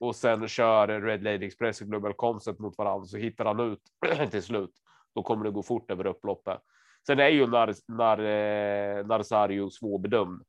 [0.00, 3.82] och sen kör Red Lady Express och Global Concept mot varandra så hittar han ut
[4.30, 4.72] till slut.
[5.14, 6.58] Då kommer det gå fort över upploppet.
[7.06, 10.42] Sen är ju när, när, eh, Narsario svårbedömd.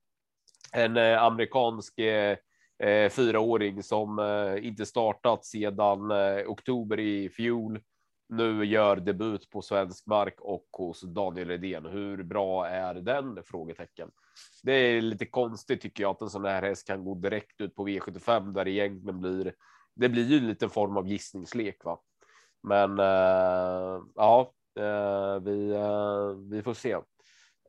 [0.73, 2.37] En eh, amerikansk eh,
[2.83, 7.79] eh, fyraåring som eh, inte startat sedan eh, oktober i fjol.
[8.29, 11.85] Nu gör debut på svensk mark och hos Daniel Redén.
[11.85, 13.43] Hur bra är den?
[13.45, 14.11] Frågetecken.
[14.63, 17.75] Det är lite konstigt tycker jag att en sån här häst kan gå direkt ut
[17.75, 19.53] på V75 där det egentligen blir.
[19.95, 21.99] Det blir ju en liten form av gissningslek, va?
[22.63, 26.97] Men eh, ja, eh, vi, eh, vi får se.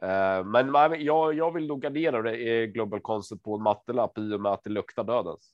[0.03, 4.35] Eh, men jag, jag vill nog gardera det i Global Concept på en mattelapp i
[4.35, 5.53] och med att det luktar dödens.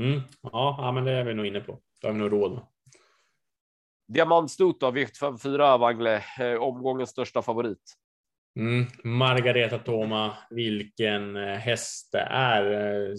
[0.00, 1.78] Mm, ja, men det är vi nog inne på.
[2.00, 2.62] Det har vi nog råd med.
[4.08, 7.94] Diamantstot av vikt 54 Wangle, eh, omgångens största favorit.
[8.58, 13.14] Mm, Margareta Toma, vilken eh, häst det är.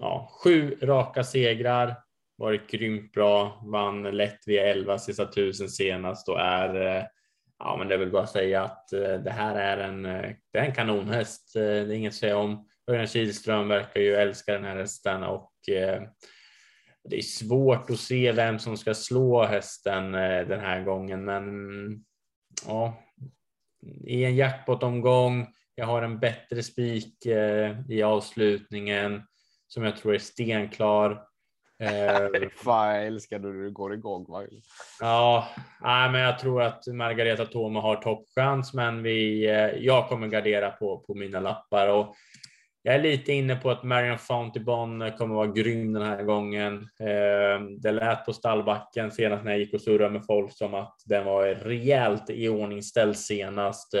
[0.00, 1.94] Ja, sju raka segrar,
[2.38, 7.08] varit grymt bra, vann lätt via 11 sista tusen senast och är
[7.58, 10.64] Ja, men det vill bara säga att eh, det här är en, eh, det är
[10.64, 11.56] en kanonhäst.
[11.56, 12.68] Eh, det är inget att säga om.
[12.90, 15.52] Örjan Kihlström verkar ju älska den här hästen och
[17.08, 22.04] det är svårt att se vem som ska slå hästen den här gången, men mm,
[22.66, 23.02] ja,
[24.04, 25.46] i en jackpot-omgång.
[25.74, 27.26] Jag har en bättre spik
[27.88, 29.22] i avslutningen
[29.66, 31.26] som jag tror är stenklar.
[31.78, 34.26] Eh, Fan, jag älskar när du går igång.
[35.00, 35.48] Ja,
[35.80, 40.70] nej, men jag tror att Margareta Toma har toppchans, men vi, eh, jag kommer gardera
[40.70, 42.14] på, på mina lappar och
[42.82, 46.88] jag är lite inne på att Marion Fountainbon kommer vara grym den här gången.
[47.00, 50.94] Eh, det lät på stallbacken senast när jag gick och surrade med folk som att
[51.04, 53.94] den var rejält iordningställd senast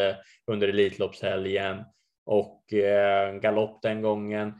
[0.46, 1.84] under Elitloppshelgen
[2.26, 2.64] och
[3.40, 4.54] galopp den gången.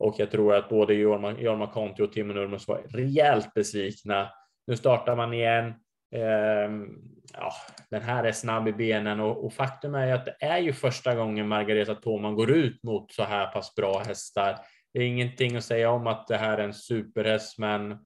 [0.00, 4.30] Och jag tror att både Jorma Conti och Timo Nurmos var rejält besvikna.
[4.66, 5.74] Nu startar man igen.
[6.14, 6.86] Ehm,
[7.32, 7.52] ja,
[7.90, 10.72] den här är snabb i benen och, och, faktum är ju att det är ju
[10.72, 14.56] första gången Margareta Thåman går ut mot så här pass bra hästar.
[14.92, 17.98] Det är ingenting att säga om att det här är en superhäst, men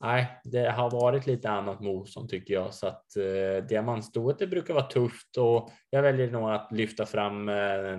[0.00, 4.74] nej, det har varit lite annat motstånd tycker jag, så att eh, diamantstoet det brukar
[4.74, 7.98] vara tufft och jag väljer nog att lyfta fram eh,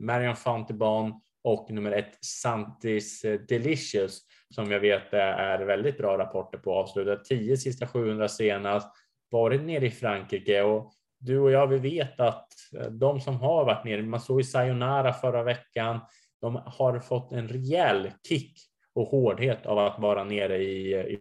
[0.00, 1.12] Marion Fountainbahn
[1.44, 4.20] och nummer ett Santis eh, Delicious
[4.54, 8.88] som jag vet är väldigt bra rapporter på avslutat 10 sista 700 senast
[9.30, 10.62] varit nere i Frankrike.
[10.62, 14.40] Och du och jag, vi vet att eh, de som har varit nere, man såg
[14.40, 16.00] i Sayonara förra veckan,
[16.40, 18.58] de har fått en rejäl kick
[18.94, 21.18] och hårdhet av att vara nere i, i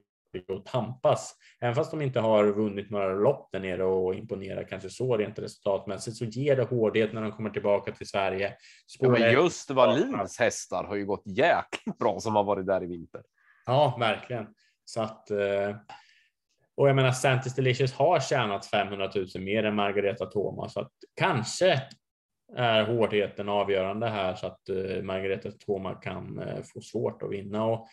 [0.49, 1.35] och tampas.
[1.61, 5.39] Även fast de inte har vunnit några lopp där nere och imponerar kanske så rent
[5.39, 8.53] resultatmässigt så ger det hårdhet när de kommer tillbaka till Sverige.
[8.99, 12.87] Ja, men just Wallins hästar har ju gått jäkligt bra som har varit där i
[12.87, 13.21] vinter.
[13.65, 14.47] Ja, verkligen.
[14.85, 15.75] Så att eh,
[16.75, 20.91] och jag menar, Santis Delicious har tjänat 500 000 mer än Margareta Thomas, så att
[21.15, 21.81] kanske
[22.55, 27.65] är hårdheten avgörande här så att eh, Margareta Thomas kan eh, få svårt att vinna.
[27.65, 27.87] Och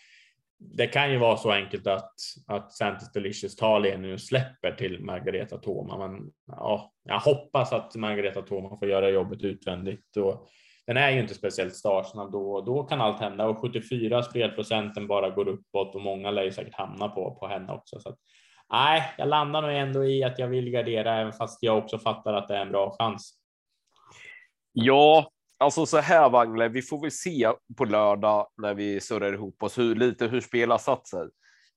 [0.58, 2.14] det kan ju vara så enkelt att,
[2.46, 6.08] att Santis Delicious tar ledningen och släpper till Margareta Thoma.
[6.08, 10.16] Men ja, jag hoppas att Margareta Thoma får göra jobbet utvändigt.
[10.16, 10.48] Och
[10.86, 12.60] den är ju inte speciellt startsnabb då.
[12.60, 16.74] Då kan allt hända och 74 spelprocenten bara går uppåt och många lär ju säkert
[16.74, 18.00] hamna på, på henne också.
[18.00, 18.18] Så att,
[18.72, 22.34] nej, jag landar nog ändå i att jag vill gardera även fast jag också fattar
[22.34, 23.34] att det är en bra chans.
[24.72, 29.62] Ja, Alltså så här Wangle, vi får väl se på lördag när vi surrar ihop
[29.62, 31.28] oss hur lite hur spelar satt sig.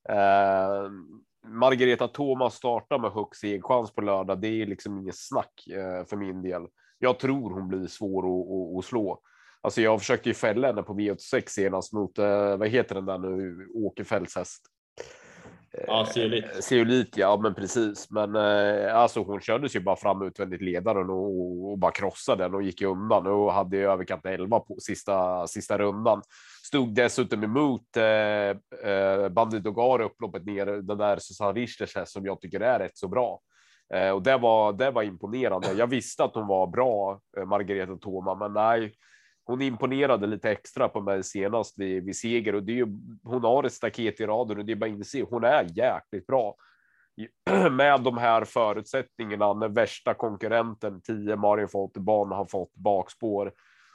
[0.09, 1.07] Ehm,
[1.47, 4.41] Margareta Thomas startar med högst chans på lördag.
[4.41, 6.61] Det är liksom inget snack eh, för min del.
[6.99, 9.21] Jag tror hon blir svår att, att, att slå.
[9.61, 13.17] Alltså jag försökte ju fälla henne på V86 senast mot, eh, vad heter den där
[13.17, 14.61] nu, Åkerfeldts häst.
[15.87, 16.45] Ja, zeolit.
[16.45, 18.09] Eh, zeolit, ja, men precis.
[18.09, 22.53] Men eh, alltså hon kördes ju bara fram utvändigt ledaren och, och bara krossade den
[22.53, 26.21] och gick undan och hade ju överkant 11 på sista sista rundan.
[26.63, 32.25] Stod dessutom emot eh, eh, Bandit Dogar upploppet ner den där Susanne Richters häst som
[32.25, 33.39] jag tycker är rätt så bra.
[33.93, 35.73] Eh, och det var, det var imponerande.
[35.73, 38.93] Jag visste att hon var bra, eh, Margareta Thoma, men nej,
[39.43, 42.87] hon imponerade lite extra på mig senast vid, vid seger och det är ju,
[43.23, 45.25] hon har ett staket i raden och det är bara inse.
[45.29, 46.55] Hon är jäkligt bra
[47.71, 53.51] med de här förutsättningarna när värsta konkurrenten 10 Marin Folteban har fått bakspår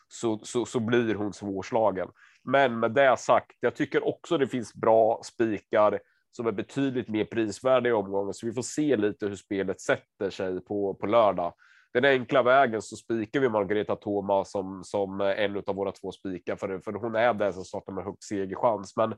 [0.08, 2.08] så, så, så blir hon svårslagen.
[2.44, 7.24] Men med det sagt, jag tycker också det finns bra spikar som är betydligt mer
[7.24, 11.54] prisvärda i omgången, så vi får se lite hur spelet sätter sig på, på lördag
[12.00, 16.56] den enkla vägen så spikar vi Margareta Thoma som, som en av våra två spikar
[16.56, 18.96] för, för hon är den som startar med högst segerchans.
[18.96, 19.14] Men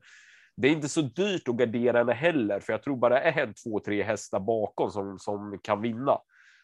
[0.57, 3.55] det är inte så dyrt att gardera henne heller, för jag tror bara är en,
[3.55, 6.19] två, tre hästar bakom som, som kan vinna.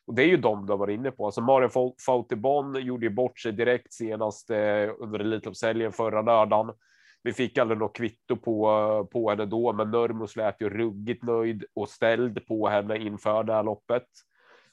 [0.07, 1.27] Och det är ju de du har varit inne på.
[1.27, 6.74] Alltså Marin Fautibon gjorde ju bort sig direkt senast eh, under Elitloppshelgen förra lördagen.
[7.22, 11.64] Vi fick aldrig något kvitto på, på henne då, men Nörmus lät ju ruggigt nöjd
[11.74, 14.07] och ställd på henne inför det här loppet.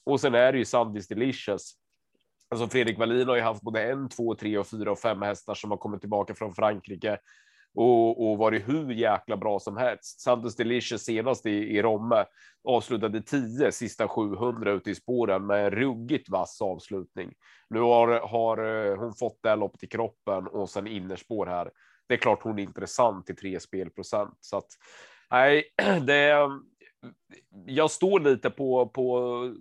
[0.04, 1.74] Och sen är det ju Sandys Delicious.
[2.50, 5.54] Alltså Fredrik Wallin har ju haft både en, två, tre och fyra och fem hästar
[5.54, 7.20] som har kommit tillbaka från Frankrike
[7.76, 10.22] och, och varit hur jäkla bra som helst.
[10.22, 12.26] Santos Delicious senast i, i Romme
[12.64, 17.34] avslutade 10 sista 700 ute i spåren med en ruggigt vass avslutning.
[17.70, 21.72] Nu har, har eh, hon fått det lopp till kroppen och sen innerspår här.
[22.08, 24.70] Det är klart hon är intressant till tre spelprocent så att
[25.32, 25.64] nej,
[26.08, 26.50] det.
[27.66, 29.56] Jag står lite på på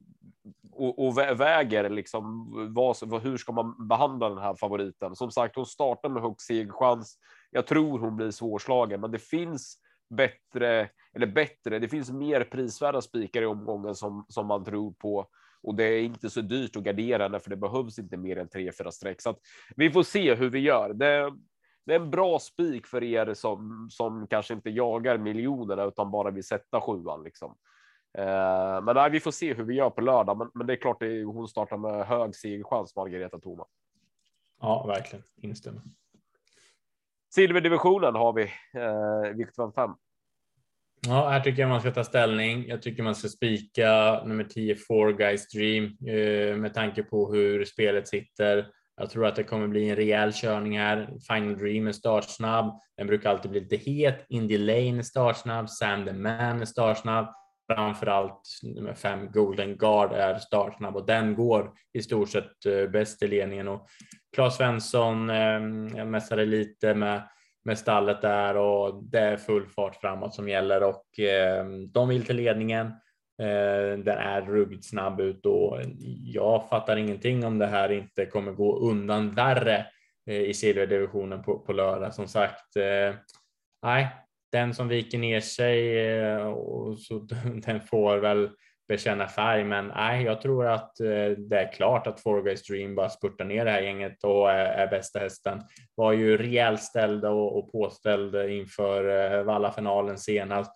[0.81, 5.17] och, och väger liksom vad, hur ska man behandla den här favoriten?
[5.17, 7.19] Som sagt, hon startar med hög segerchans.
[7.51, 9.77] Jag tror hon blir svårslagen, men det finns
[10.11, 11.79] bättre eller bättre.
[11.79, 15.27] Det finns mer prisvärda spikar i omgången som som man tror på
[15.63, 18.49] och det är inte så dyrt att gardera henne för det behövs inte mer än
[18.49, 19.21] tre, fyra streck.
[19.21, 19.39] Så att
[19.77, 20.95] vi får se hur vi gör.
[20.95, 21.33] Det,
[21.87, 26.31] det är en bra spik för er som som kanske inte jagar miljonerna utan bara
[26.31, 27.57] vill sätta sjuan liksom.
[28.19, 30.39] Eh, men nej, vi får se hur vi gör på lördag.
[30.39, 33.67] Men, men det är klart, det är, hon startar med hög segerchans, Margareta Thoma.
[34.61, 35.25] Ja, verkligen.
[35.37, 35.83] Instämmer.
[37.35, 38.43] Silverdivisionen har vi,
[38.75, 39.91] eh, Victor 5.
[41.07, 42.69] Ja, här tycker jag man ska ta ställning.
[42.69, 47.65] Jag tycker man ska spika nummer 10, Four Guys Dream, eh, med tanke på hur
[47.65, 48.67] spelet sitter.
[48.97, 51.17] Jag tror att det kommer bli en rejäl körning här.
[51.29, 52.81] Final Dream är startsnabb.
[52.97, 54.27] Den brukar alltid bli lite het.
[54.29, 55.71] Indy Lane är startsnabb.
[55.71, 57.35] Sam the Man är startsnabb
[57.75, 63.23] framförallt nummer fem Golden Guard är startsnabb och den går i stort sett eh, bäst
[63.23, 63.87] i ledningen och
[64.37, 65.61] Claes Svensson eh,
[65.97, 67.23] jag mässade lite med
[67.65, 72.27] med stallet där och det är full fart framåt som gäller och eh, de vill
[72.27, 72.87] till ledningen.
[73.43, 75.79] Eh, den är ruggigt snabb ut och
[76.25, 79.87] jag fattar ingenting om det här inte kommer gå undan värre
[80.27, 82.15] eh, i silverdivisionen på, på lördag.
[82.15, 82.77] Som sagt,
[83.83, 84.09] nej,
[84.53, 87.19] den som viker ner sig eh, och så
[87.67, 88.51] den får väl
[88.91, 89.65] bekänna färg.
[89.65, 93.65] Men nej, jag tror att eh, det är klart att Four Dream bara spurtar ner
[93.65, 95.63] det här gänget och är, är bästa hästen.
[95.95, 100.73] Var ju rejält ställd och, och påställd inför eh, Vallafinalen senast.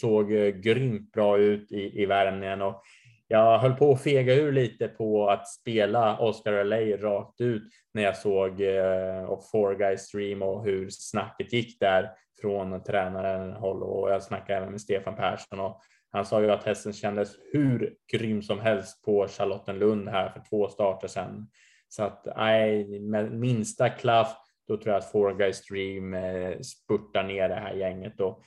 [0.00, 2.82] Såg eh, grymt bra ut i, i värmningen och
[3.28, 7.62] jag höll på att fega ur lite på att spela Oscar LA rakt ut
[7.94, 12.10] när jag såg eh, Four Guys Stream och hur snacket gick där
[12.40, 16.64] från tränaren håll och jag snackade även med Stefan Persson och han sa ju att
[16.64, 21.48] hästen kändes hur grym som helst på Charlottenlund här för två starter sedan.
[21.88, 24.36] Så att nej, med minsta klaff,
[24.68, 28.42] då tror jag att Four Guys Stream eh, spurtar ner det här gänget och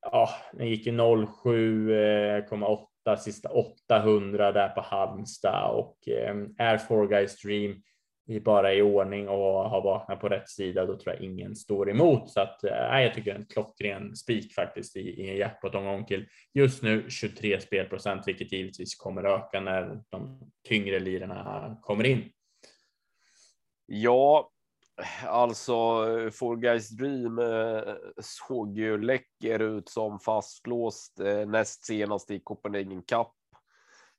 [0.00, 7.42] ja, den gick ju 07,8 sista 800 där på Halmstad och eh, är Four Guys
[7.42, 7.82] Dream,
[8.26, 11.90] vi bara i ordning och har vaknat på rätt sida, då tror jag ingen står
[11.90, 12.30] emot.
[12.30, 16.82] Så att, eh, jag tycker en klockren spik faktiskt i, i en jackpot-omgång till just
[16.82, 22.30] nu 23 spelprocent, vilket givetvis kommer öka när de tyngre lirarna kommer in.
[23.86, 24.50] Ja,
[25.26, 25.74] alltså
[26.32, 33.02] Four Guys Dream eh, såg ju läcker ut som fastlåst eh, näst senast i Copenhagen
[33.02, 33.32] Cup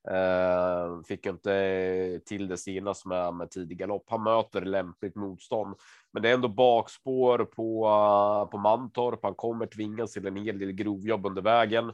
[0.09, 4.05] eh, fick inte till det senast med, med tidig galopp.
[4.07, 5.75] Han möter lämpligt motstånd,
[6.13, 9.19] men det är ändå bakspår på, på Mantorp.
[9.23, 11.91] Han kommer tvingas till en hel del grovjobb under vägen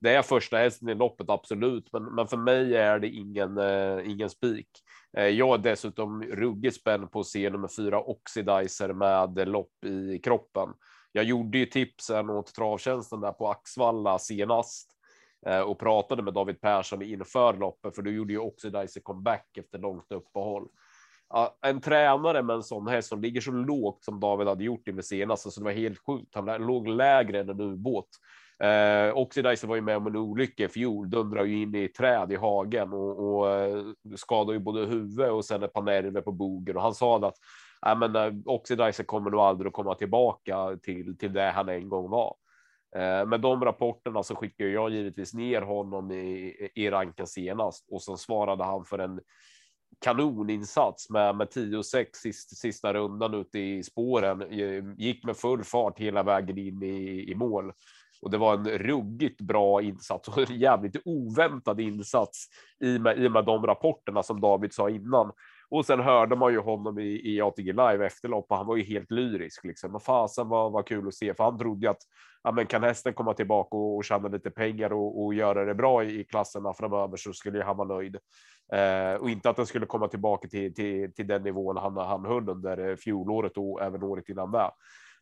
[0.00, 4.10] det är första hästen i loppet, absolut, men, men för mig är det ingen, eh,
[4.10, 4.68] ingen spik.
[5.16, 10.18] Eh, jag är dessutom ruggigt spänd på att se nummer fyra Oxidizer med lopp i
[10.18, 10.68] kroppen.
[11.12, 14.90] Jag gjorde ju tipsen åt travtjänsten där på Axvalla senast
[15.46, 19.78] eh, och pratade med David Persson inför loppet, för då gjorde ju Oxidizer comeback efter
[19.78, 20.68] långt uppehåll.
[21.62, 25.02] En tränare med en sån häst som ligger så lågt som David hade gjort inför
[25.02, 26.34] senast, så det var helt sjukt.
[26.34, 28.08] Han låg lägre än en ubåt.
[28.64, 32.32] Eh, Oxidizer var ju med om en olycka i fjol, dundrade ju in i träd
[32.32, 33.84] i hagen och, och eh,
[34.16, 37.34] skadade ju både huvud och sen ett par nerver på bogen och han sa att
[37.86, 41.88] äh, men, eh, Oxidizer kommer nog aldrig att komma tillbaka till, till det han en
[41.88, 42.36] gång var.
[42.96, 48.02] Eh, med de rapporterna så skickade jag givetvis ner honom i, i ranken senast och
[48.02, 49.20] sen svarade han för en
[50.00, 54.42] kanoninsats med, med 10 och 6 sista, sista rundan ute i spåren.
[54.42, 57.72] Eh, gick med full fart hela vägen in i, i mål
[58.22, 62.46] och det var en ruggigt bra insats och en jävligt oväntad insats
[62.80, 65.32] i med, i med de rapporterna som David sa innan.
[65.68, 68.82] Och sen hörde man ju honom i, i ATG live efterlopp och han var ju
[68.82, 69.94] helt lyrisk liksom.
[69.94, 72.02] Och fasen var, var kul att se för han trodde ju att
[72.42, 75.74] ja, men kan hästen komma tillbaka och, och tjäna lite pengar och, och göra det
[75.74, 78.16] bra i, i klasserna framöver så skulle han vara nöjd.
[78.72, 82.24] Eh, och inte att den skulle komma tillbaka till, till, till den nivån han, han
[82.24, 84.70] höll under eh, fjolåret och även året innan det.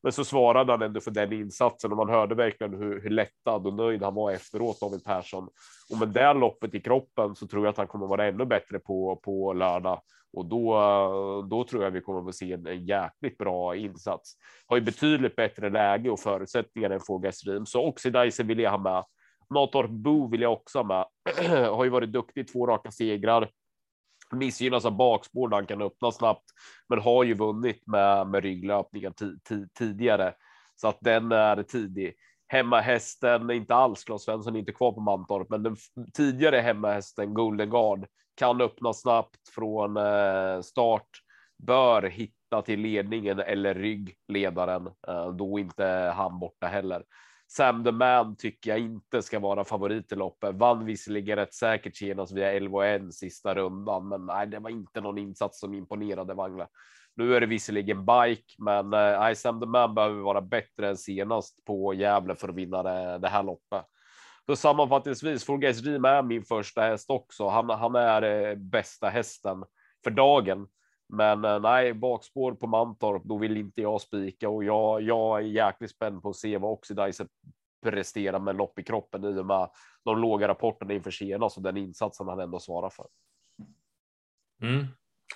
[0.04, 3.66] Men så svarade han ändå för den insatsen och man hörde verkligen hur, hur lättad
[3.66, 5.48] och nöjd han var efteråt David Persson.
[5.90, 8.78] Och med det loppet i kroppen så tror jag att han kommer vara ännu bättre
[8.78, 10.00] på, på lördag
[10.32, 14.34] och då, då tror jag vi kommer att se en, en jäkligt bra insats.
[14.66, 18.78] Har ju betydligt bättre läge och förutsättningar än Fågas Rim, så Oxidizer vill jag ha
[18.78, 19.04] med.
[19.54, 21.06] Matorp Bo vill jag också ha med.
[21.70, 23.48] har ju varit duktig två raka segrar
[24.32, 26.44] missgynnas av bakspår där han kan öppna snabbt,
[26.88, 29.12] men har ju vunnit med, med rygglöpningar
[29.78, 30.34] tidigare
[30.76, 32.14] så att den är tidig.
[32.48, 35.76] Hemmahästen, inte alls Claes Svensson, är inte kvar på Mantorp, men den
[36.14, 41.08] tidigare hemmahästen Golden Guard kan öppna snabbt från eh, start,
[41.58, 45.84] bör hitta till ledningen eller ryggledaren, eh, då inte
[46.16, 47.04] han borta heller.
[47.46, 50.54] Sam the Man tycker jag inte ska vara favorit i loppet.
[50.54, 55.00] Vann visserligen rätt säkert senast via 11 1 sista rundan, men nej, det var inte
[55.00, 56.68] någon insats som imponerade Vangla.
[57.16, 61.64] Nu är det visserligen bike, men eh, Sam the Man behöver vara bättre än senast
[61.64, 63.84] på Gävle för att vinna det, det här loppet.
[64.46, 67.48] Så sammanfattningsvis, Full Guys Dream är min första häst också.
[67.48, 69.64] Han, han är eh, bästa hästen
[70.04, 70.66] för dagen.
[71.14, 75.42] Men eh, nej, bakspår på Mantorp, då vill inte jag spika och jag, jag är
[75.42, 77.26] jäkligt spänd på att se vad Oxidizer
[77.82, 79.70] presterar med lopp i kroppen i och med
[80.04, 83.06] de låga rapporterna inför senast och den insatsen han ändå svarar för.
[84.62, 84.86] Mm.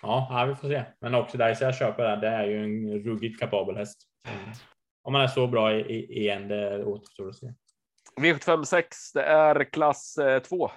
[0.03, 0.85] Ja, vi får se.
[1.01, 2.17] Men Oxidizer jag köper det.
[2.17, 3.99] Det är ju en ruggigt kapabel häst.
[4.25, 4.55] Mm.
[5.03, 7.55] Om man är så bra igen, det återstår att se.
[8.21, 10.67] V756, det är klass 2.
[10.67, 10.73] Eh,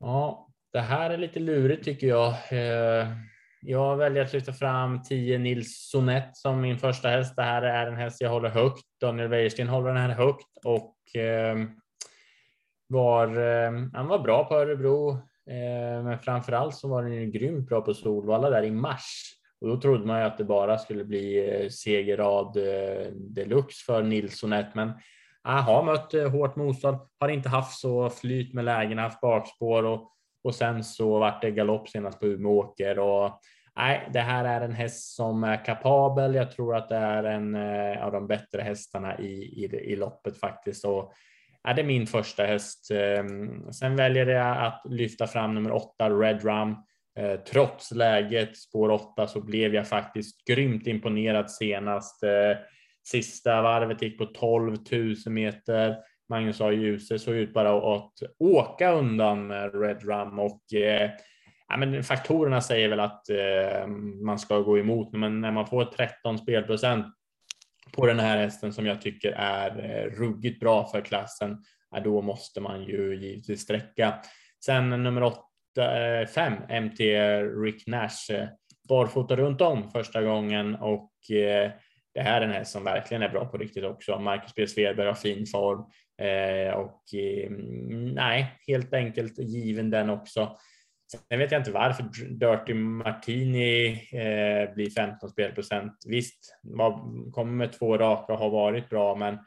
[0.00, 2.28] ja, det här är lite lurigt tycker jag.
[2.28, 3.08] Eh,
[3.64, 7.36] jag väljer att lyfta fram 10 Nils Sonett som min första häst.
[7.36, 8.84] Det här är en häst jag håller högt.
[9.00, 11.56] Daniel Wäjersten håller den här högt och eh,
[12.88, 15.10] var, eh, han var bra på Örebro,
[15.50, 19.32] eh, men framför allt så var den ju grymt bra på Solvalla där i mars.
[19.60, 24.02] Och då trodde man ju att det bara skulle bli eh, segerrad eh, deluxe för
[24.02, 24.74] Nils Sonett.
[24.74, 24.92] men
[25.44, 29.84] jag har mött eh, hårt motstånd, har inte haft så flyt med lägena, haft bakspår
[29.84, 30.12] och
[30.44, 33.40] och sen så vart det galopp senast på Umeåker och
[33.76, 36.34] nej, det här är en häst som är kapabel.
[36.34, 40.40] Jag tror att det är en eh, av de bättre hästarna i, i, i loppet
[40.40, 40.84] faktiskt.
[40.84, 41.12] Och
[41.64, 42.90] är det min första häst.
[42.90, 46.76] Ehm, sen väljer jag att lyfta fram nummer åtta, Red Rum.
[47.18, 52.22] Eh, trots läget spår åtta så blev jag faktiskt grymt imponerad senast.
[52.22, 52.56] Eh,
[53.06, 55.96] sista varvet gick på 12 000 meter.
[56.28, 56.72] Magnus A.
[56.72, 61.10] Djuse såg ut bara att åka undan med Red Rum och eh,
[61.68, 63.86] ja, men faktorerna säger väl att eh,
[64.24, 67.06] man ska gå emot, men när man får 13 spelprocent
[67.92, 72.22] på den här hästen som jag tycker är eh, ruggigt bra för klassen, ja, då
[72.22, 74.14] måste man ju givetvis sträcka.
[74.64, 75.40] Sen nummer 8,
[76.34, 76.52] 5,
[76.84, 77.00] MT
[77.64, 78.48] Rick Nash, eh,
[78.88, 81.70] barfota runt om första gången och eh,
[82.14, 84.18] det här är en häst som verkligen är bra på riktigt också.
[84.18, 84.66] Marcus B.
[84.66, 85.84] Svedberg har fin form.
[86.22, 87.50] Eh, och eh,
[88.14, 90.56] nej, helt enkelt given den också.
[91.28, 95.92] Sen vet jag inte varför Dirty Martini eh, blir 15 spelprocent.
[96.06, 96.54] Visst,
[97.32, 99.38] kommer med två raka och har varit bra, men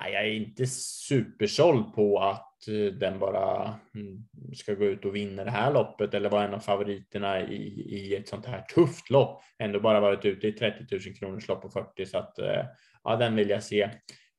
[0.00, 4.24] nej, jag är inte supersåld på att eh, den bara mm,
[4.54, 7.56] ska gå ut och vinna det här loppet eller vara en av favoriterna i,
[7.88, 9.42] i ett sånt här tufft lopp.
[9.58, 12.64] Ändå bara varit ute i 30 000 kronors lopp på 40 så att eh,
[13.04, 13.90] ja, den vill jag se.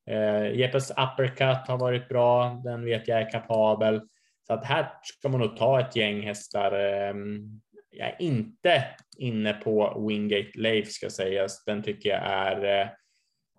[0.09, 2.61] Eh, Jeppes uppercut har varit bra.
[2.63, 4.01] Den vet jag är kapabel.
[4.47, 6.71] Så att här ska man nog ta ett gäng hästar.
[6.71, 7.15] Eh,
[7.89, 8.83] jag är inte
[9.17, 11.63] inne på Wingate Leif ska sägas.
[11.65, 12.87] Den tycker jag är eh,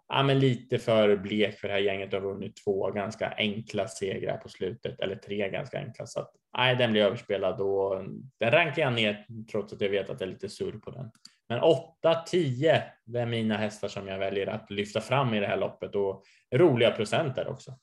[0.08, 4.36] ja, men lite för blek för det här gänget har vunnit två ganska enkla segrar
[4.36, 8.04] på slutet eller tre ganska enkla så att nej, den blir överspelad och
[8.40, 11.10] den rankar jag ner trots att jag vet att det är lite surr på den.
[11.48, 15.56] Men 8-10, det är mina hästar som jag väljer att lyfta fram i det här
[15.56, 16.24] loppet och
[16.54, 17.78] roliga procenter också.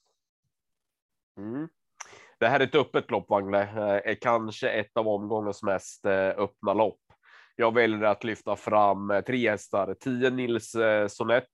[1.37, 1.67] Mm.
[2.39, 6.29] Det här är ett öppet lopp, Wangle, eh, är kanske ett av omgångens mest eh,
[6.29, 7.01] öppna lopp.
[7.55, 10.75] Jag väljer att lyfta fram eh, tre hästar, 10 Nils
[11.07, 11.49] Sonett,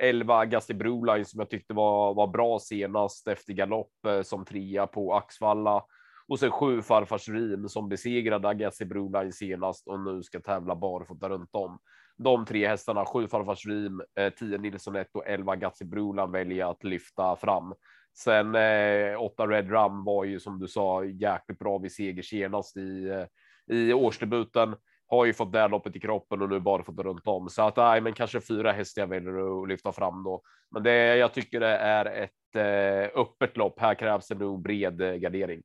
[0.00, 3.92] 11 Agassi Broline som jag tyckte var, var bra senast efter galopp
[4.22, 5.84] som trea på Axvalla
[6.32, 11.28] och sen sju Farfars Rim som besegrade Agassi Broline senast och nu ska tävla barfota
[11.28, 11.78] runt om.
[12.16, 14.02] De tre hästarna, sju Farfars Rim,
[14.38, 17.74] 10 eh, Nilsson 1 och 11 Agassi Broline väljer jag att lyfta fram.
[18.18, 22.76] Sen eh, åtta Red Rum var ju som du sa jäkligt bra vid seger senast
[22.76, 24.76] i, eh, i årsdebuten.
[25.06, 27.48] Har ju fått det loppet i kroppen och nu bara fått det runt om.
[27.48, 30.42] Så att nej, men kanske fyra hästar jag väljer att lyfta fram då.
[30.70, 33.80] Men det jag tycker det är ett eh, öppet lopp.
[33.80, 35.62] Här krävs det nog bred eh, gardering.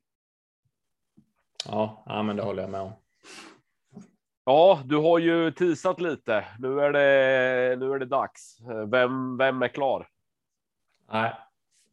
[1.65, 2.91] Ja, ja, men det håller jag med om.
[4.45, 6.45] Ja, du har ju tisat lite.
[6.59, 7.75] Nu är det.
[7.75, 8.57] Nu är det dags.
[8.91, 9.37] Vem?
[9.37, 10.07] Vem är klar?
[11.11, 11.33] Nej,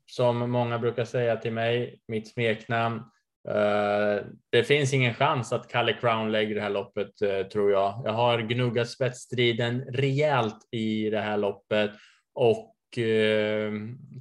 [0.06, 3.02] som många brukar säga till mig, mitt smeknamn.
[3.48, 8.02] Uh, det finns ingen chans att Kalle Crown lägger det här loppet uh, tror jag.
[8.04, 11.90] Jag har gnuggat spetsstriden rejält i det här loppet
[12.34, 13.72] och uh,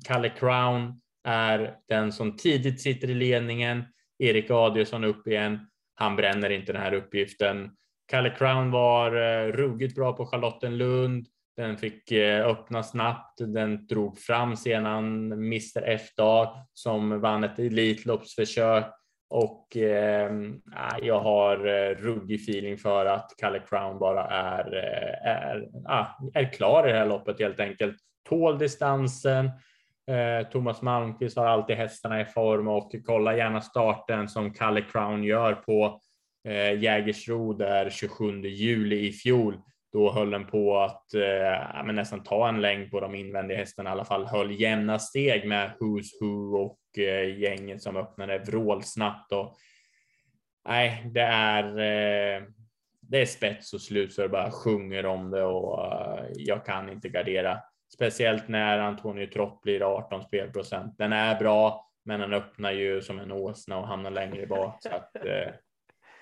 [0.05, 3.83] Kalle Crown är den som tidigt sitter i ledningen.
[4.19, 5.59] Erik Adielsson upp igen.
[5.95, 7.71] Han bränner inte den här uppgiften.
[8.07, 11.27] Kalle Crown var eh, ruggigt bra på Charlottenlund.
[11.57, 13.37] Den fick eh, öppna snabbt.
[13.37, 18.85] Den drog fram sedan Mr F-dag som vann ett Elitloppsförsök
[19.35, 20.31] och eh,
[21.01, 26.51] jag har eh, ruggig feeling för att Kalle Crown bara är, eh, är, ah, är
[26.53, 27.95] klar i det här loppet helt enkelt.
[28.29, 29.49] Tål distansen.
[30.07, 35.23] Eh, Thomas Malmqvist har alltid hästarna i form och kolla gärna starten som Kalle Crown
[35.23, 35.99] gör på
[36.47, 39.57] eh, Jägersro där 27 juli i fjol
[39.93, 43.91] då höll den på att eh, nästan ta en längd på de invändiga hästarna, i
[43.91, 49.31] alla fall höll jämna steg med Who's Who och eh, gänget som öppnade vrålsnabbt.
[49.31, 49.57] Och,
[50.67, 52.43] nej, det är, eh,
[53.01, 56.89] det är spets och slut så det bara sjunger om det och eh, jag kan
[56.89, 57.59] inte gardera.
[57.93, 60.97] Speciellt när Antonio Trott blir 18 spelprocent.
[60.97, 64.77] Den är bra, men den öppnar ju som en åsna och hamnar längre bak.
[64.79, 65.53] Så att, uh,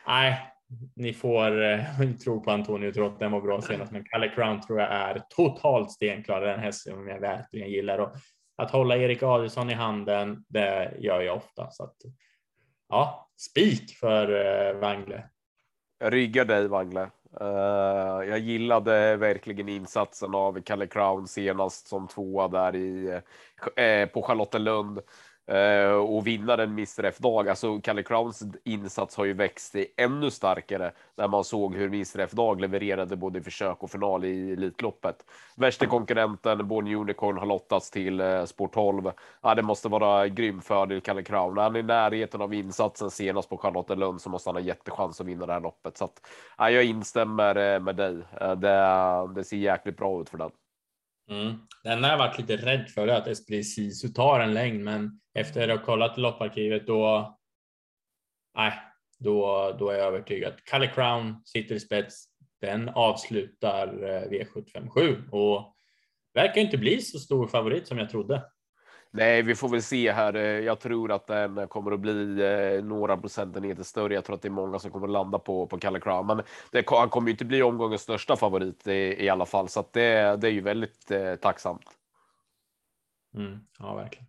[0.07, 0.51] nej,
[0.95, 1.79] ni får eh,
[2.23, 5.91] tro på Antonio Trott, den var bra senast, men Kalle Crown tror jag är totalt
[5.91, 6.41] stenklar.
[6.41, 8.15] Den häst som jag verkligen gillar och
[8.55, 11.71] att hålla Erik Adielsson i handen, det gör jag ofta.
[11.71, 11.95] Så att,
[12.89, 15.29] ja, spik för eh, Wangle.
[15.99, 17.09] Jag ryggar dig Wangle.
[17.41, 23.21] Uh, jag gillade verkligen insatsen av Kalle Crown senast som tvåa där i,
[23.79, 24.99] uh, på Charlottenlund.
[25.47, 27.49] Eh, och vinna en Mr F-dag.
[27.49, 32.61] Alltså Kalle Crowns insats har ju växt ännu starkare när man såg hur Mr F-dag
[32.61, 35.25] levererade både i försök och final i Elitloppet.
[35.57, 39.11] Värsta konkurrenten Born Unicorn har lottats till eh, Sport 12.
[39.41, 41.57] Ja, det måste vara grym fördel Kalle Crown.
[41.57, 45.27] Han är i närheten av insatsen senast på Charlottenlund så måste han ha jättechans att
[45.27, 45.97] vinna det här loppet.
[45.97, 46.27] Så att,
[46.57, 48.17] ja, jag instämmer eh, med dig.
[48.57, 50.51] Det, det ser jäkligt bra ut för den.
[51.31, 51.57] Mm.
[51.83, 55.69] Den har jag varit lite rädd för att Esprit Sisu tar en längd, men efter
[55.69, 57.37] att ha kollat lopparkivet då.
[58.55, 58.73] Nej,
[59.19, 60.53] då, då är jag övertygad.
[60.63, 62.25] Kalle Crown sitter i spets.
[62.61, 65.75] Den avslutar eh, V757 och
[66.33, 68.43] verkar inte bli så stor favorit som jag trodde.
[69.13, 70.35] Nej, vi får väl se här.
[70.35, 74.13] Eh, jag tror att den kommer att bli eh, några procentenheter större.
[74.13, 76.41] Jag tror att det är många som kommer att landa på, på Kalle Crown, men
[76.71, 79.93] det, han kommer ju inte bli omgångens största favorit i, i alla fall, så att
[79.93, 81.85] det, det är ju väldigt eh, tacksamt.
[83.35, 84.27] Mm, ja, verkligen.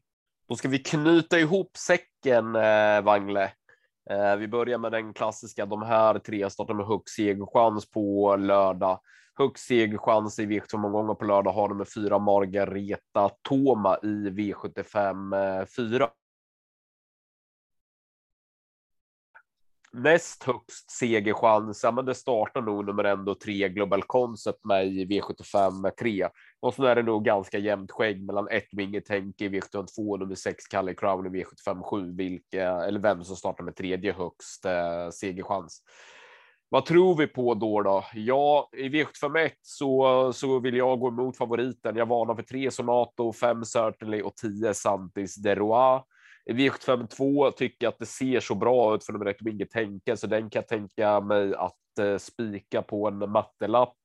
[0.48, 3.52] Då ska vi knyta ihop säcken, eh, Wangle.
[4.10, 5.66] Eh, vi börjar med den klassiska.
[5.66, 9.00] De här tre startar med högst segerchans på lördag
[9.38, 16.04] högst segerchans i V75-omgången på lördag har nummer fyra Margareta Toma i V75 4.
[16.04, 16.10] Eh,
[19.94, 25.06] Näst högst segerchans, ja, men det startar nog nummer ändå tre Global Concept med i
[25.06, 26.22] V75 3.
[26.22, 26.28] Eh,
[26.60, 30.18] och så är det nog ganska jämnt skägg mellan ett Winget i V75 2 och
[30.18, 34.64] nummer sex Kalle Crown i V75 7, vilka eller vem som startar med tredje högst
[34.64, 35.82] eh, segerchans.
[36.72, 37.82] Vad tror vi på då?
[37.82, 38.04] då?
[38.14, 41.96] Ja, i V751 så, så vill jag gå emot favoriten.
[41.96, 46.04] Jag varnar för tre Sonato, fem Certainly och tio Santis Deroa.
[46.44, 50.16] I V752 tycker jag att det ser så bra ut för de räcker Inget Tänka,
[50.16, 53.96] så den kan jag tänka mig att eh, spika på en mattelapp.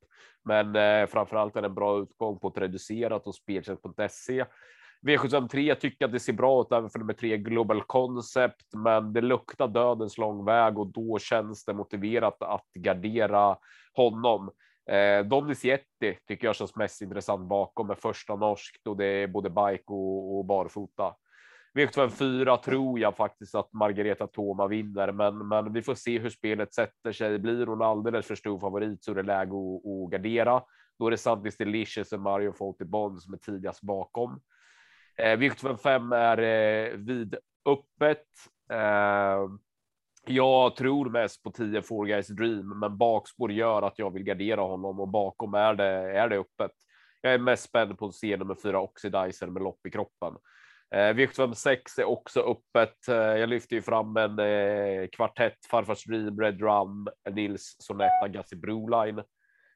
[0.45, 4.45] Men eh, framförallt är det en bra utgång på ett reducerat och speltjänst.se.
[5.07, 9.21] V753 tycker att det ser bra ut även för nummer tre Global Concept, men det
[9.21, 13.57] luktar dödens lång väg och då känns det motiverat att gardera
[13.93, 14.51] honom.
[14.89, 19.27] Eh, Donis Jetti tycker jag känns mest intressant bakom med första norskt och det är
[19.27, 21.15] både bike och, och barfota.
[21.77, 26.73] V754 tror jag faktiskt att Margareta Toma vinner, men, men vi får se hur spelet
[26.73, 27.39] sätter sig.
[27.39, 30.63] Blir hon alldeles för stor favorit så är det läge att, att gardera.
[30.99, 34.39] Då är det Santis Delicious och Mario Fawlty Bond som är tidigast bakom.
[35.17, 38.25] Eh, V75 är eh, vid öppet.
[38.71, 39.49] Eh,
[40.25, 44.61] jag tror mest på 10 Four Guys Dream, men bakspår gör att jag vill gardera
[44.61, 46.71] honom och bakom är det, är det öppet.
[47.21, 50.33] Jag är mest spänd på att se nummer fyra Oxidizer med lopp i kroppen.
[50.95, 53.07] Eh, V756 är också öppet.
[53.07, 58.55] Eh, jag lyfter ju fram en eh, kvartett, Farfars Dream, Red Drum, Nils Sonetta, Gassi
[58.55, 59.23] Broline.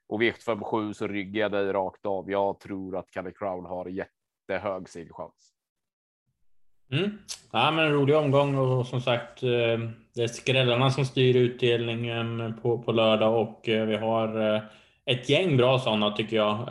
[0.07, 2.31] Och V757 så ryggar jag dig rakt av.
[2.31, 4.20] Jag tror att Kalle Crown har jätte
[4.51, 5.53] jättehög segerchans.
[6.91, 7.17] Mm.
[7.51, 9.79] Ja, men en rolig omgång och som sagt, eh,
[10.15, 14.61] det är skrällarna som styr utdelningen på, på lördag och eh, vi har eh,
[15.05, 16.65] ett gäng bra sådana tycker jag.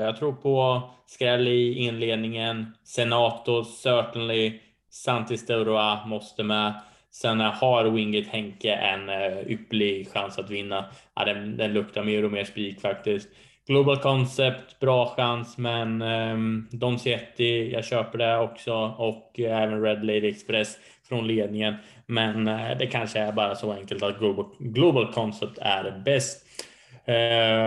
[0.00, 2.74] Jag tror på skräll i inledningen.
[2.84, 4.60] Senato, certainly.
[4.90, 6.80] Santis Deura måste med.
[7.10, 9.10] Sen har Winget Henke en
[9.46, 10.84] ypperlig chans att vinna.
[11.14, 13.28] Ja, den, den luktar mer och mer spik faktiskt.
[13.66, 19.82] Global Concept, bra chans, men um, Don Cietti, jag köper det också och eh, även
[19.82, 20.76] Red Lady Express
[21.08, 21.74] från ledningen.
[22.06, 26.46] Men uh, det kanske är bara så enkelt att Global, Global Concept är bäst.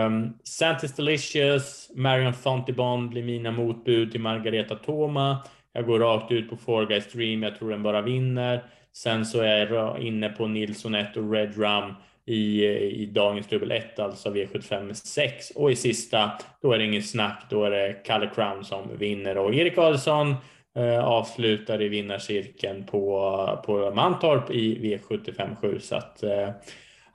[0.06, 5.38] Um, Santis Delicious, Marion Fontibon blir mina motbud till Margareta Toma.
[5.72, 8.64] Jag går rakt ut på Four Guys Dream, jag tror den bara vinner.
[8.92, 11.94] Sen så är jag inne på Nilsson 1 och Red Rum
[12.30, 12.66] i,
[13.02, 15.50] i dagens dubbel 1, alltså V75 6.
[15.50, 19.38] Och i sista, då är det ingen snack, då är det Kalle Crown som vinner
[19.38, 20.34] och Erik Karlsson
[20.76, 25.80] eh, avslutar i vinnarcirkeln på, på Mantorp i V75 7.
[25.80, 26.50] Så att, eh,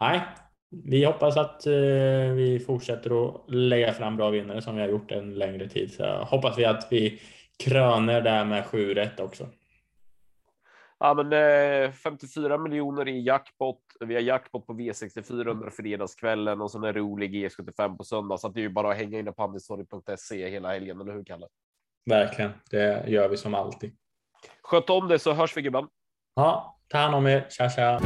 [0.01, 0.21] nej,
[0.83, 1.73] vi hoppas att eh,
[2.35, 5.93] vi fortsätter att lägga fram bra vinnare som vi har gjort en längre tid.
[5.93, 7.21] Så hoppas vi att vi
[7.63, 9.47] kröner där med 7 rätt också.
[10.99, 13.79] Ja, men eh, 54 miljoner i jackpot.
[13.99, 18.37] Vi har jackpot på V64 under fredagskvällen och så en rolig G75 på söndag.
[18.37, 21.47] Så det är ju bara att hänga inne på handelstorget.se hela helgen, eller hur Kalle?
[22.09, 23.95] Verkligen, det gör vi som alltid.
[24.61, 25.87] Sköt om det så hörs vi gubben.
[26.35, 27.47] Ja, ta hand om er.
[27.49, 27.99] Tja, tja.